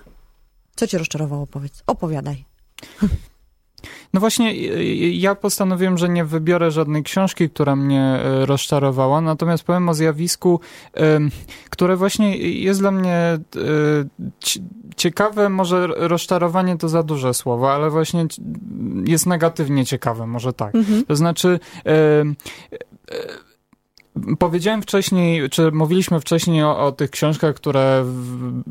Co 0.76 0.86
cię 0.86 0.98
rozczarowało, 0.98 1.46
powiedz? 1.46 1.82
Opowiadaj. 1.86 2.44
No 4.12 4.20
właśnie, 4.20 4.54
ja 5.10 5.34
postanowiłem, 5.34 5.98
że 5.98 6.08
nie 6.08 6.24
wybiorę 6.24 6.70
żadnej 6.70 7.02
książki, 7.02 7.50
która 7.50 7.76
mnie 7.76 8.02
e, 8.02 8.46
rozczarowała, 8.46 9.20
natomiast 9.20 9.64
powiem 9.64 9.88
o 9.88 9.94
zjawisku, 9.94 10.60
które 11.70 11.96
właśnie 11.96 12.36
jest 12.36 12.80
dla 12.80 12.90
mnie 12.90 13.38
ciekawe, 14.96 15.48
może 15.48 15.86
rozczarowanie 15.86 16.78
to 16.78 16.88
za 16.88 17.02
duże 17.02 17.34
słowo, 17.34 17.72
ale 17.72 17.90
właśnie 17.90 18.26
jest 19.04 19.26
negatywnie 19.26 19.86
ciekawe, 19.86 20.26
może 20.26 20.52
tak. 20.52 20.74
Mhm. 20.74 21.04
To 21.04 21.16
znaczy 21.16 21.60
Powiedziałem 24.38 24.82
wcześniej, 24.82 25.50
czy 25.50 25.72
mówiliśmy 25.72 26.20
wcześniej 26.20 26.62
o, 26.62 26.78
o 26.78 26.92
tych 26.92 27.10
książkach, 27.10 27.54
które 27.54 28.02
w, 28.04 28.62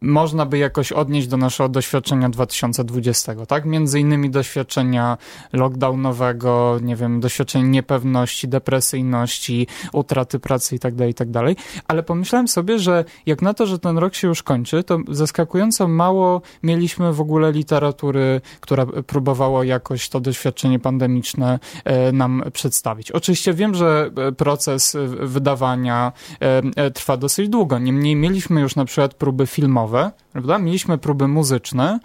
można 0.00 0.46
by 0.46 0.58
jakoś 0.58 0.92
odnieść 0.92 1.28
do 1.28 1.36
naszego 1.36 1.68
doświadczenia 1.68 2.28
2020, 2.28 3.46
tak? 3.46 3.64
Między 3.64 4.00
innymi 4.00 4.30
doświadczenia 4.30 5.18
lockdownowego, 5.52 6.78
nie 6.82 6.96
wiem, 6.96 7.20
doświadczenia 7.20 7.64
niepewności, 7.64 8.48
depresyjności, 8.48 9.66
utraty 9.92 10.38
pracy 10.38 10.74
itd., 10.74 10.98
tak 10.98 11.08
itd. 11.08 11.54
Tak 11.54 11.64
Ale 11.88 12.02
pomyślałem 12.02 12.48
sobie, 12.48 12.78
że 12.78 13.04
jak 13.26 13.42
na 13.42 13.54
to, 13.54 13.66
że 13.66 13.78
ten 13.78 13.98
rok 13.98 14.14
się 14.14 14.28
już 14.28 14.42
kończy, 14.42 14.84
to 14.84 14.98
zaskakująco 15.08 15.88
mało 15.88 16.42
mieliśmy 16.62 17.12
w 17.12 17.20
ogóle 17.20 17.52
literatury, 17.52 18.40
która 18.60 18.86
próbowała 18.86 19.64
jakoś 19.64 20.08
to 20.08 20.20
doświadczenie 20.20 20.78
pandemiczne 20.78 21.58
e, 21.84 22.12
nam 22.12 22.42
przedstawić. 22.52 23.10
Oczywiście 23.10 23.54
wiem, 23.54 23.74
że 23.74 24.10
e, 24.16 24.32
proces 24.32 24.61
proces 24.62 24.96
wydawania 25.20 26.12
e, 26.42 26.62
e, 26.76 26.90
trwa 26.90 27.16
dosyć 27.16 27.48
długo. 27.48 27.78
Niemniej 27.78 28.16
mieliśmy 28.16 28.60
już 28.60 28.76
na 28.76 28.84
przykład 28.84 29.14
próby 29.14 29.46
filmowe, 29.46 30.10
prawda? 30.32 30.58
Mieliśmy 30.58 30.98
próby 30.98 31.28
muzyczne, 31.28 32.00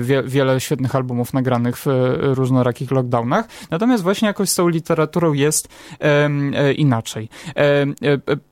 wie, 0.00 0.22
wiele 0.22 0.60
świetnych 0.60 0.94
albumów 0.96 1.32
nagranych 1.32 1.76
w 1.76 1.86
różnorakich 2.20 2.90
lockdownach, 2.90 3.48
natomiast 3.70 4.02
właśnie 4.02 4.28
jakoś 4.28 4.50
z 4.50 4.54
tą 4.54 4.68
literaturą 4.68 5.32
jest 5.32 5.68
e, 6.00 6.72
inaczej. 6.72 7.28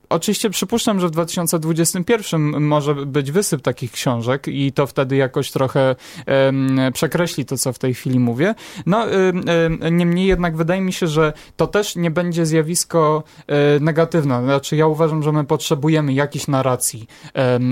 Oczywiście 0.09 0.49
przypuszczam, 0.49 0.99
że 0.99 1.07
w 1.07 1.11
2021 1.11 2.61
może 2.61 2.95
być 2.95 3.31
wysyp 3.31 3.61
takich 3.61 3.91
książek 3.91 4.47
i 4.47 4.71
to 4.71 4.87
wtedy 4.87 5.15
jakoś 5.15 5.51
trochę 5.51 5.95
przekreśli 6.93 7.45
to, 7.45 7.57
co 7.57 7.73
w 7.73 7.79
tej 7.79 7.93
chwili 7.93 8.19
mówię. 8.19 8.55
No, 8.85 9.05
niemniej 9.91 10.27
jednak 10.27 10.57
wydaje 10.57 10.81
mi 10.81 10.93
się, 10.93 11.07
że 11.07 11.33
to 11.55 11.67
też 11.67 11.95
nie 11.95 12.11
będzie 12.11 12.45
zjawisko 12.45 13.23
negatywne. 13.81 14.43
Znaczy 14.43 14.75
ja 14.75 14.87
uważam, 14.87 15.23
że 15.23 15.31
my 15.31 15.43
potrzebujemy 15.43 16.13
jakiejś 16.13 16.47
narracji 16.47 17.07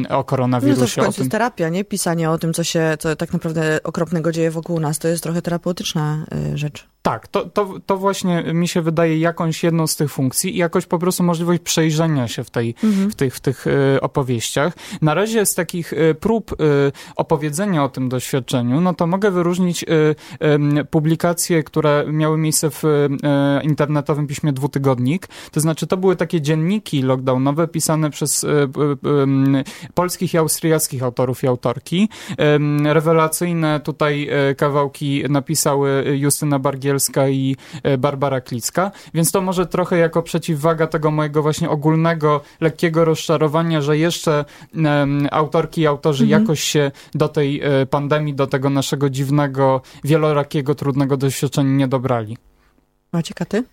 o 0.09 0.23
koronawirusie. 0.23 0.81
No 0.81 0.87
to 0.95 1.01
w 1.01 1.05
końcu 1.05 1.15
tym... 1.15 1.23
jest 1.23 1.31
terapia, 1.31 1.69
nie? 1.69 1.85
Pisanie 1.85 2.29
o 2.29 2.37
tym, 2.37 2.53
co 2.53 2.63
się 2.63 2.97
co 2.99 3.15
tak 3.15 3.33
naprawdę 3.33 3.79
okropnego 3.83 4.31
dzieje 4.31 4.51
wokół 4.51 4.79
nas. 4.79 4.99
To 4.99 5.07
jest 5.07 5.23
trochę 5.23 5.41
terapeutyczna 5.41 6.25
y, 6.53 6.57
rzecz. 6.57 6.87
Tak, 7.01 7.27
to, 7.27 7.45
to, 7.45 7.73
to 7.85 7.97
właśnie 7.97 8.43
mi 8.53 8.67
się 8.67 8.81
wydaje 8.81 9.19
jakąś 9.19 9.63
jedną 9.63 9.87
z 9.87 9.95
tych 9.95 10.11
funkcji 10.11 10.55
i 10.55 10.57
jakoś 10.57 10.85
po 10.85 10.99
prostu 10.99 11.23
możliwość 11.23 11.61
przejrzenia 11.61 12.27
się 12.27 12.43
w, 12.43 12.49
tej, 12.49 12.75
mhm. 12.83 13.11
w 13.11 13.15
tych, 13.15 13.35
w 13.35 13.39
tych 13.39 13.67
y, 13.67 14.01
opowieściach. 14.01 14.73
Na 15.01 15.13
razie 15.13 15.45
z 15.45 15.55
takich 15.55 15.93
y, 15.93 16.15
prób 16.19 16.55
opowiedzenia 17.15 17.83
o 17.83 17.89
tym 17.89 18.09
doświadczeniu, 18.09 18.81
no 18.81 18.93
to 18.93 19.07
mogę 19.07 19.31
wyróżnić 19.31 19.85
publikacje, 20.89 21.63
które 21.63 22.05
miały 22.07 22.37
miejsce 22.37 22.69
w 22.69 22.83
internetowym 23.63 24.27
piśmie 24.27 24.53
Dwutygodnik. 24.53 25.27
To 25.51 25.59
znaczy, 25.59 25.87
to 25.87 25.97
były 25.97 26.15
takie 26.15 26.41
dzienniki 26.41 27.01
lockdownowe 27.01 27.67
pisane 27.67 28.09
przez 28.09 28.45
polskich 29.93 30.33
i 30.33 30.37
austriackich 30.37 30.80
autorów 31.03 31.43
i 31.43 31.47
autorki. 31.47 32.09
Rewelacyjne 32.83 33.79
tutaj 33.79 34.29
kawałki 34.57 35.23
napisały 35.29 36.17
Justyna 36.17 36.59
Bargielska 36.59 37.29
i 37.29 37.55
Barbara 37.97 38.41
Klicka, 38.41 38.91
więc 39.13 39.31
to 39.31 39.41
może 39.41 39.65
trochę 39.65 39.97
jako 39.97 40.21
przeciwwaga 40.23 40.87
tego 40.87 41.11
mojego 41.11 41.41
właśnie 41.41 41.69
ogólnego 41.69 42.41
lekkiego 42.61 43.05
rozczarowania, 43.05 43.81
że 43.81 43.97
jeszcze 43.97 44.45
autorki 45.31 45.81
i 45.81 45.87
autorzy 45.87 46.23
mhm. 46.23 46.41
jakoś 46.41 46.63
się 46.63 46.91
do 47.13 47.27
tej 47.27 47.61
e, 47.63 47.85
pandemii, 47.85 48.33
do 48.33 48.47
tego 48.47 48.69
naszego 48.69 49.09
dziwnego, 49.09 49.81
wielorakiego, 50.03 50.75
trudnego 50.75 51.17
doświadczenia 51.17 51.71
nie 51.71 51.87
dobrali. 51.87 52.37
Macie 53.13 53.33
katy? 53.33 53.63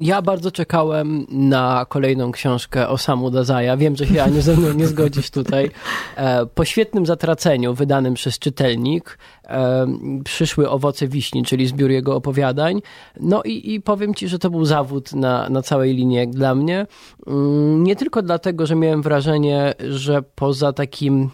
Ja 0.00 0.22
bardzo 0.22 0.50
czekałem 0.50 1.26
na 1.30 1.86
kolejną 1.88 2.32
książkę 2.32 2.88
o 2.88 2.98
Samu 2.98 3.30
Dazaja. 3.30 3.76
Wiem, 3.76 3.96
że 3.96 4.06
się 4.06 4.22
Aniu 4.22 4.40
ze 4.40 4.56
mną 4.56 4.72
nie 4.72 4.86
zgodzisz 4.86 5.30
tutaj. 5.30 5.70
E, 6.16 6.46
po 6.46 6.64
świetnym 6.64 7.06
zatraceniu 7.06 7.74
wydanym 7.74 8.14
przez 8.14 8.38
czytelnik 8.38 9.18
e, 9.44 9.86
przyszły 10.24 10.70
Owoce 10.70 11.08
Wiśni, 11.08 11.44
czyli 11.44 11.66
zbiór 11.66 11.90
jego 11.90 12.16
opowiadań. 12.16 12.82
No 13.20 13.42
i, 13.42 13.74
i 13.74 13.80
powiem 13.80 14.14
ci, 14.14 14.28
że 14.28 14.38
to 14.38 14.50
był 14.50 14.64
zawód 14.64 15.12
na, 15.12 15.48
na 15.48 15.62
całej 15.62 15.94
linii 15.94 16.28
dla 16.28 16.54
mnie. 16.54 16.86
Mm, 17.26 17.84
nie 17.84 17.96
tylko 17.96 18.22
dlatego, 18.22 18.66
że 18.66 18.74
miałem 18.74 19.02
wrażenie, 19.02 19.74
że 19.90 20.22
poza 20.22 20.72
takim 20.72 21.30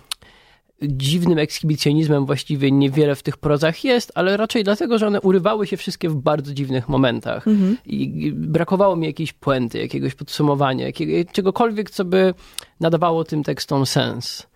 dziwnym 0.83 1.39
ekshibicjonizmem 1.39 2.27
właściwie 2.27 2.71
niewiele 2.71 3.15
w 3.15 3.23
tych 3.23 3.37
prozach 3.37 3.85
jest, 3.85 4.13
ale 4.15 4.37
raczej 4.37 4.65
dlatego, 4.65 4.99
że 4.99 5.07
one 5.07 5.21
urywały 5.21 5.67
się 5.67 5.77
wszystkie 5.77 6.09
w 6.09 6.15
bardzo 6.15 6.55
dziwnych 6.55 6.89
momentach. 6.89 7.49
Mhm. 7.49 7.77
I 7.87 8.33
brakowało 8.33 8.97
mi 8.97 9.07
jakiejś 9.07 9.33
puenty, 9.33 9.79
jakiegoś 9.79 10.15
podsumowania, 10.15 10.87
jakiego, 10.87 11.31
czegokolwiek, 11.33 11.91
co 11.91 12.05
by 12.05 12.35
nadawało 12.81 13.25
tym 13.25 13.43
tekstom 13.43 13.87
sens 13.87 14.47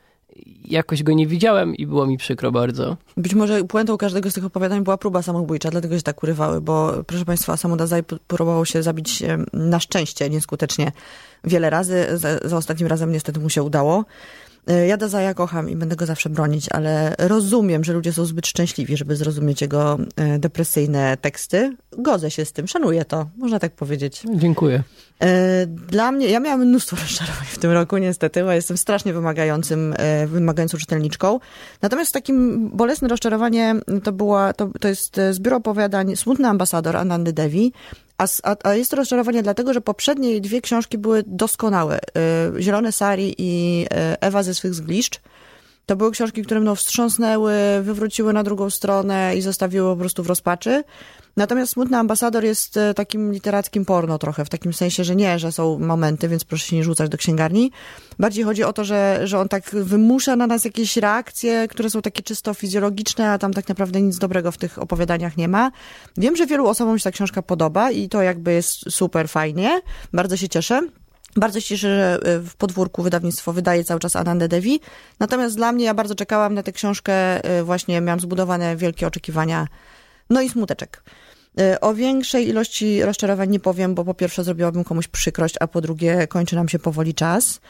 jakoś 0.64 1.02
go 1.02 1.12
nie 1.12 1.26
widziałem 1.26 1.76
i 1.76 1.87
było 1.87 2.07
mi 2.07 2.16
przykro 2.18 2.52
bardzo. 2.52 2.96
Być 3.16 3.35
może 3.35 3.64
puentą 3.64 3.96
każdego 3.96 4.31
z 4.31 4.35
tych 4.35 4.44
opowiadań 4.44 4.85
była 4.85 4.98
próba 4.98 5.22
samobójcza, 5.22 5.70
dlatego 5.70 5.96
się 5.96 6.02
tak 6.02 6.22
urywały, 6.22 6.61
bo 6.61 6.92
proszę 7.07 7.24
Państwa, 7.24 7.57
Samodazaj 7.57 8.02
próbował 8.26 8.66
się 8.66 8.83
zabić 8.83 9.22
na 9.52 9.81
szczęście 9.81 10.31
nieskutecznie 10.31 10.92
wiele 11.44 11.70
razy. 11.70 12.07
Za, 12.14 12.38
za 12.38 12.57
ostatnim 12.57 12.88
razem 12.88 13.12
niestety 13.12 13.40
mu 13.40 13.50
się 13.50 13.62
udało. 13.62 14.04
E, 14.68 14.87
ja 14.87 14.96
Dazaja 14.96 15.35
kocham 15.35 15.70
i 15.70 15.76
będę 15.76 15.96
go 15.96 16.07
zawsze 16.07 16.31
bronić, 16.31 16.66
ale 16.70 17.14
rozumiem, 17.18 17.85
że 17.85 17.92
ludzie 17.92 18.12
są 18.12 18.24
zbyt 18.24 18.46
szczęśliwi, 18.46 18.96
żeby 18.96 19.16
zrozumieć 19.16 19.62
jego 19.62 19.98
e, 20.16 20.38
depresyjne 20.38 21.16
teksty. 21.16 21.76
Godzę 21.98 22.31
się 22.31 22.44
z 22.44 22.52
tym, 22.52 22.66
szanuję 22.66 23.04
to, 23.04 23.28
można 23.37 23.59
tak 23.59 23.72
powiedzieć. 23.72 24.22
Dziękuję. 24.35 24.83
E, 25.22 25.66
dla 25.66 26.12
mnie, 26.12 26.28
ja 26.28 26.40
miałam 26.40 26.61
mnóstwo 26.61 26.96
rozczarowań 27.02 27.46
w 27.46 27.59
tym 27.59 27.70
roku, 27.70 27.98
niestety, 27.98 28.44
bo 28.44 28.52
jestem 28.52 28.76
strasznie 28.76 29.12
wymagającym, 29.12 29.94
wymagającą 30.26 30.78
czytelniczką. 30.78 31.40
Natomiast 31.83 32.12
takim 32.12 32.68
bolesne 32.68 33.09
rozczarowanie 33.09 33.74
to 34.04 34.12
była, 34.12 34.52
to, 34.52 34.70
to 34.81 34.88
jest 34.88 35.20
zbiór 35.31 35.54
opowiadań 35.54 36.16
Smutny 36.16 36.48
ambasador 36.48 36.96
Anandy 36.96 37.33
Devi. 37.33 37.72
A, 38.18 38.26
a, 38.42 38.57
a, 38.64 38.74
jest 38.74 38.90
to 38.90 38.96
rozczarowanie 38.96 39.42
dlatego, 39.42 39.72
że 39.72 39.81
poprzednie 39.81 40.40
dwie 40.40 40.61
książki 40.61 40.98
były 40.98 41.24
doskonałe. 41.26 41.98
Y, 42.59 42.62
Zielone 42.62 42.92
Sari 42.92 43.35
i 43.38 43.85
y, 43.85 44.20
Ewa 44.20 44.42
ze 44.42 44.54
swych 44.54 44.74
zgliszcz. 44.74 45.20
To 45.87 45.96
były 45.96 46.11
książki, 46.11 46.42
które 46.42 46.61
mną 46.61 46.74
wstrząsnęły, 46.74 47.52
wywróciły 47.83 48.33
na 48.33 48.42
drugą 48.42 48.70
stronę 48.70 49.37
i 49.37 49.40
zostawiły 49.40 49.94
po 49.94 49.96
prostu 49.96 50.22
w 50.22 50.26
rozpaczy. 50.26 50.85
Natomiast 51.38 51.72
Smutny 51.72 51.96
Ambasador 51.96 52.44
jest 52.44 52.77
e, 52.77 52.94
takim 52.94 53.33
literackim 53.33 53.85
porno 53.85 54.18
trochę, 54.18 54.44
w 54.44 54.48
takim 54.48 54.72
sensie, 54.72 55.05
że 55.05 55.16
nie, 55.16 55.38
że 55.38 55.53
są 55.53 55.79
momenty, 55.79 56.29
więc 56.29 56.44
proszę 56.44 56.66
się 56.66 56.77
nie 56.77 56.85
rzucać 56.85 57.11
do 57.11 57.18
księgarni. 57.18 57.72
Bardziej 58.18 58.44
chodzi 58.44 58.64
o 58.64 58.72
to, 58.72 58.85
że, 58.85 59.20
że 59.24 59.38
on 59.38 59.48
tak 59.48 59.70
wymusza 59.70 60.37
na 60.37 60.46
nas 60.46 60.64
jakieś 60.64 60.96
reakcje, 60.96 61.68
które 61.68 61.90
są 61.90 62.03
takie 62.03 62.22
czysto 62.22 62.55
fizjologiczne, 62.55 63.31
a 63.31 63.38
tam 63.38 63.55
tak 63.55 63.68
naprawdę 63.68 64.01
nic 64.01 64.18
dobrego 64.18 64.53
w 64.53 64.59
tych 64.59 64.79
opowiadaniach 64.79 65.37
nie 65.37 65.48
ma. 65.48 65.70
Wiem, 66.16 66.37
że 66.37 66.46
wielu 66.46 66.66
osobom 66.66 66.98
się 66.98 67.05
ta 67.05 67.11
książka 67.11 67.42
podoba 67.42 67.90
i 67.90 68.09
to 68.09 68.22
jakby 68.22 68.53
jest 68.53 68.90
super 68.90 69.29
fajnie. 69.29 69.81
Bardzo 70.12 70.37
się 70.37 70.48
cieszę. 70.48 70.83
Bardzo 71.37 71.61
się 71.61 71.66
cieszę, 71.66 71.88
że 71.88 72.20
w 72.40 72.57
podwórku 72.57 73.03
wydawnictwo 73.03 73.53
wydaje 73.53 73.85
cały 73.85 74.01
czas 74.01 74.16
Anandę 74.16 74.48
Devi. 74.48 74.81
Natomiast 75.20 75.57
dla 75.57 75.72
mnie, 75.72 75.85
ja 75.85 75.94
bardzo 75.94 76.14
czekałam 76.14 76.55
na 76.55 76.62
tę 76.62 76.72
książkę, 76.72 77.40
właśnie 77.64 78.01
miałam 78.01 78.20
zbudowane 78.20 78.77
wielkie 78.77 79.07
oczekiwania, 79.07 79.66
no 80.31 80.40
i 80.42 80.48
smuteczek. 80.48 81.03
O 81.81 81.94
większej 81.94 82.49
ilości 82.49 83.03
rozczarowań 83.03 83.51
nie 83.51 83.61
powiem, 83.61 83.94
bo 83.94 84.05
po 84.05 84.14
pierwsze 84.14 84.44
zrobiłabym 84.44 84.85
komuś 84.85 85.09
przykrość, 85.09 85.55
a 85.61 85.66
po 85.66 85.81
drugie 85.81 86.27
kończy 86.27 86.57
nam 86.57 86.68
się 86.68 86.79
powoli 86.79 87.14
czas. 87.14 87.61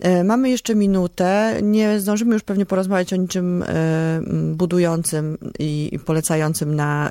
E, 0.00 0.24
mamy 0.24 0.50
jeszcze 0.50 0.74
minutę. 0.74 1.58
Nie 1.62 2.00
zdążymy 2.00 2.34
już 2.34 2.42
pewnie 2.42 2.66
porozmawiać 2.66 3.12
o 3.12 3.16
niczym 3.16 3.62
e, 3.62 3.66
budującym 4.52 5.38
i 5.58 5.98
polecającym 6.04 6.76
na 6.76 7.10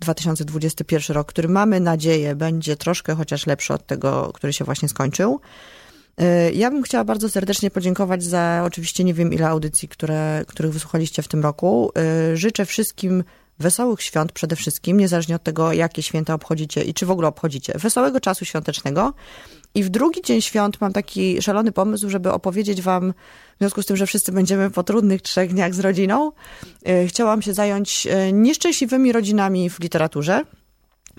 2021 0.00 1.14
rok, 1.14 1.28
który 1.28 1.48
mamy 1.48 1.80
nadzieję 1.80 2.34
będzie 2.34 2.76
troszkę 2.76 3.14
chociaż 3.14 3.46
lepszy 3.46 3.74
od 3.74 3.86
tego, 3.86 4.30
który 4.34 4.52
się 4.52 4.64
właśnie 4.64 4.88
skończył. 4.88 5.40
Ja 6.54 6.70
bym 6.70 6.82
chciała 6.82 7.04
bardzo 7.04 7.28
serdecznie 7.28 7.70
podziękować 7.70 8.24
za 8.24 8.62
oczywiście 8.66 9.04
nie 9.04 9.14
wiem 9.14 9.32
ile 9.32 9.48
audycji, 9.48 9.88
które, 9.88 10.44
których 10.46 10.72
wysłuchaliście 10.72 11.22
w 11.22 11.28
tym 11.28 11.42
roku. 11.42 11.92
Życzę 12.34 12.66
wszystkim 12.66 13.24
wesołych 13.58 14.02
świąt 14.02 14.32
przede 14.32 14.56
wszystkim, 14.56 14.96
niezależnie 14.96 15.36
od 15.36 15.42
tego, 15.42 15.72
jakie 15.72 16.02
święta 16.02 16.34
obchodzicie 16.34 16.82
i 16.82 16.94
czy 16.94 17.06
w 17.06 17.10
ogóle 17.10 17.28
obchodzicie. 17.28 17.72
Wesołego 17.78 18.20
czasu 18.20 18.44
świątecznego. 18.44 19.14
I 19.74 19.84
w 19.84 19.88
drugi 19.88 20.22
dzień 20.22 20.40
świąt 20.40 20.80
mam 20.80 20.92
taki 20.92 21.42
szalony 21.42 21.72
pomysł, 21.72 22.10
żeby 22.10 22.32
opowiedzieć 22.32 22.82
wam, 22.82 23.14
w 23.56 23.58
związku 23.58 23.82
z 23.82 23.86
tym, 23.86 23.96
że 23.96 24.06
wszyscy 24.06 24.32
będziemy 24.32 24.70
po 24.70 24.82
trudnych 24.82 25.22
trzech 25.22 25.52
dniach 25.52 25.74
z 25.74 25.80
rodziną, 25.80 26.32
e, 26.84 27.06
chciałam 27.06 27.42
się 27.42 27.54
zająć 27.54 28.06
e, 28.06 28.32
nieszczęśliwymi 28.32 29.12
rodzinami 29.12 29.70
w 29.70 29.80
literaturze. 29.80 30.44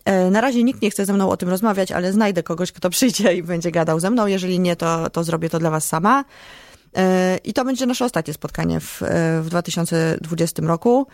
E, 0.05 0.31
na 0.31 0.41
razie 0.41 0.63
nikt 0.63 0.81
nie 0.81 0.91
chce 0.91 1.05
ze 1.05 1.13
mną 1.13 1.29
o 1.29 1.37
tym 1.37 1.49
rozmawiać, 1.49 1.91
ale 1.91 2.13
znajdę 2.13 2.43
kogoś, 2.43 2.71
kto 2.71 2.89
przyjdzie 2.89 3.33
i 3.33 3.43
będzie 3.43 3.71
gadał 3.71 3.99
ze 3.99 4.09
mną. 4.09 4.27
Jeżeli 4.27 4.59
nie, 4.59 4.75
to, 4.75 5.09
to 5.09 5.23
zrobię 5.23 5.49
to 5.49 5.59
dla 5.59 5.69
was 5.69 5.87
sama. 5.87 6.25
I 7.43 7.53
to 7.53 7.65
będzie 7.65 7.85
nasze 7.85 8.05
ostatnie 8.05 8.33
spotkanie 8.33 8.79
w, 8.79 9.01
w 9.41 9.47
2020 9.49 10.61
roku. 10.63 11.07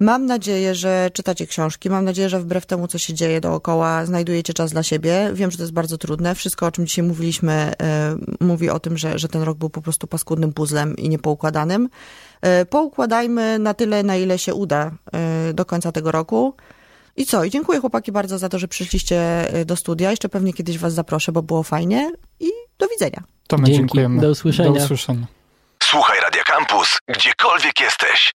Mam 0.00 0.26
nadzieję, 0.26 0.74
że 0.74 1.10
czytacie 1.12 1.46
książki. 1.46 1.90
Mam 1.90 2.04
nadzieję, 2.04 2.28
że 2.28 2.40
wbrew 2.40 2.66
temu, 2.66 2.88
co 2.88 2.98
się 2.98 3.14
dzieje 3.14 3.40
dookoła, 3.40 4.06
znajdujecie 4.06 4.54
czas 4.54 4.72
dla 4.72 4.82
siebie. 4.82 5.30
Wiem, 5.32 5.50
że 5.50 5.56
to 5.56 5.62
jest 5.62 5.72
bardzo 5.72 5.98
trudne. 5.98 6.34
Wszystko, 6.34 6.66
o 6.66 6.70
czym 6.70 6.86
dzisiaj 6.86 7.04
mówiliśmy, 7.04 7.72
y, 8.40 8.44
mówi 8.44 8.70
o 8.70 8.80
tym, 8.80 8.98
że, 8.98 9.18
że 9.18 9.28
ten 9.28 9.42
rok 9.42 9.58
był 9.58 9.70
po 9.70 9.82
prostu 9.82 10.06
paskudnym 10.06 10.52
puzzlem 10.52 10.96
i 10.96 11.08
niepoukładanym. 11.08 11.88
Y, 12.62 12.66
poukładajmy 12.66 13.58
na 13.58 13.74
tyle, 13.74 14.02
na 14.02 14.16
ile 14.16 14.38
się 14.38 14.54
uda 14.54 14.90
y, 15.50 15.54
do 15.54 15.64
końca 15.64 15.92
tego 15.92 16.12
roku. 16.12 16.54
I 17.16 17.26
co? 17.26 17.44
I 17.44 17.50
dziękuję 17.50 17.80
chłopaki 17.80 18.12
bardzo 18.12 18.38
za 18.38 18.48
to, 18.48 18.58
że 18.58 18.68
przyszliście 18.68 19.48
do 19.66 19.76
studia. 19.76 20.10
Jeszcze 20.10 20.28
pewnie 20.28 20.52
kiedyś 20.52 20.78
was 20.78 20.94
zaproszę, 20.94 21.32
bo 21.32 21.42
było 21.42 21.62
fajnie. 21.62 22.12
I 22.40 22.48
do 22.78 22.88
widzenia. 22.88 23.22
To 23.46 23.58
my 23.58 23.64
Dzięki. 23.64 23.78
dziękujemy. 23.78 24.20
Do 24.20 24.30
usłyszenia. 24.30 24.72
Do 24.72 24.84
usłyszenia. 24.84 25.26
Słuchaj 25.82 26.20
Radio 26.20 26.42
Campus, 26.46 26.98
gdziekolwiek 27.08 27.80
jesteś. 27.80 28.37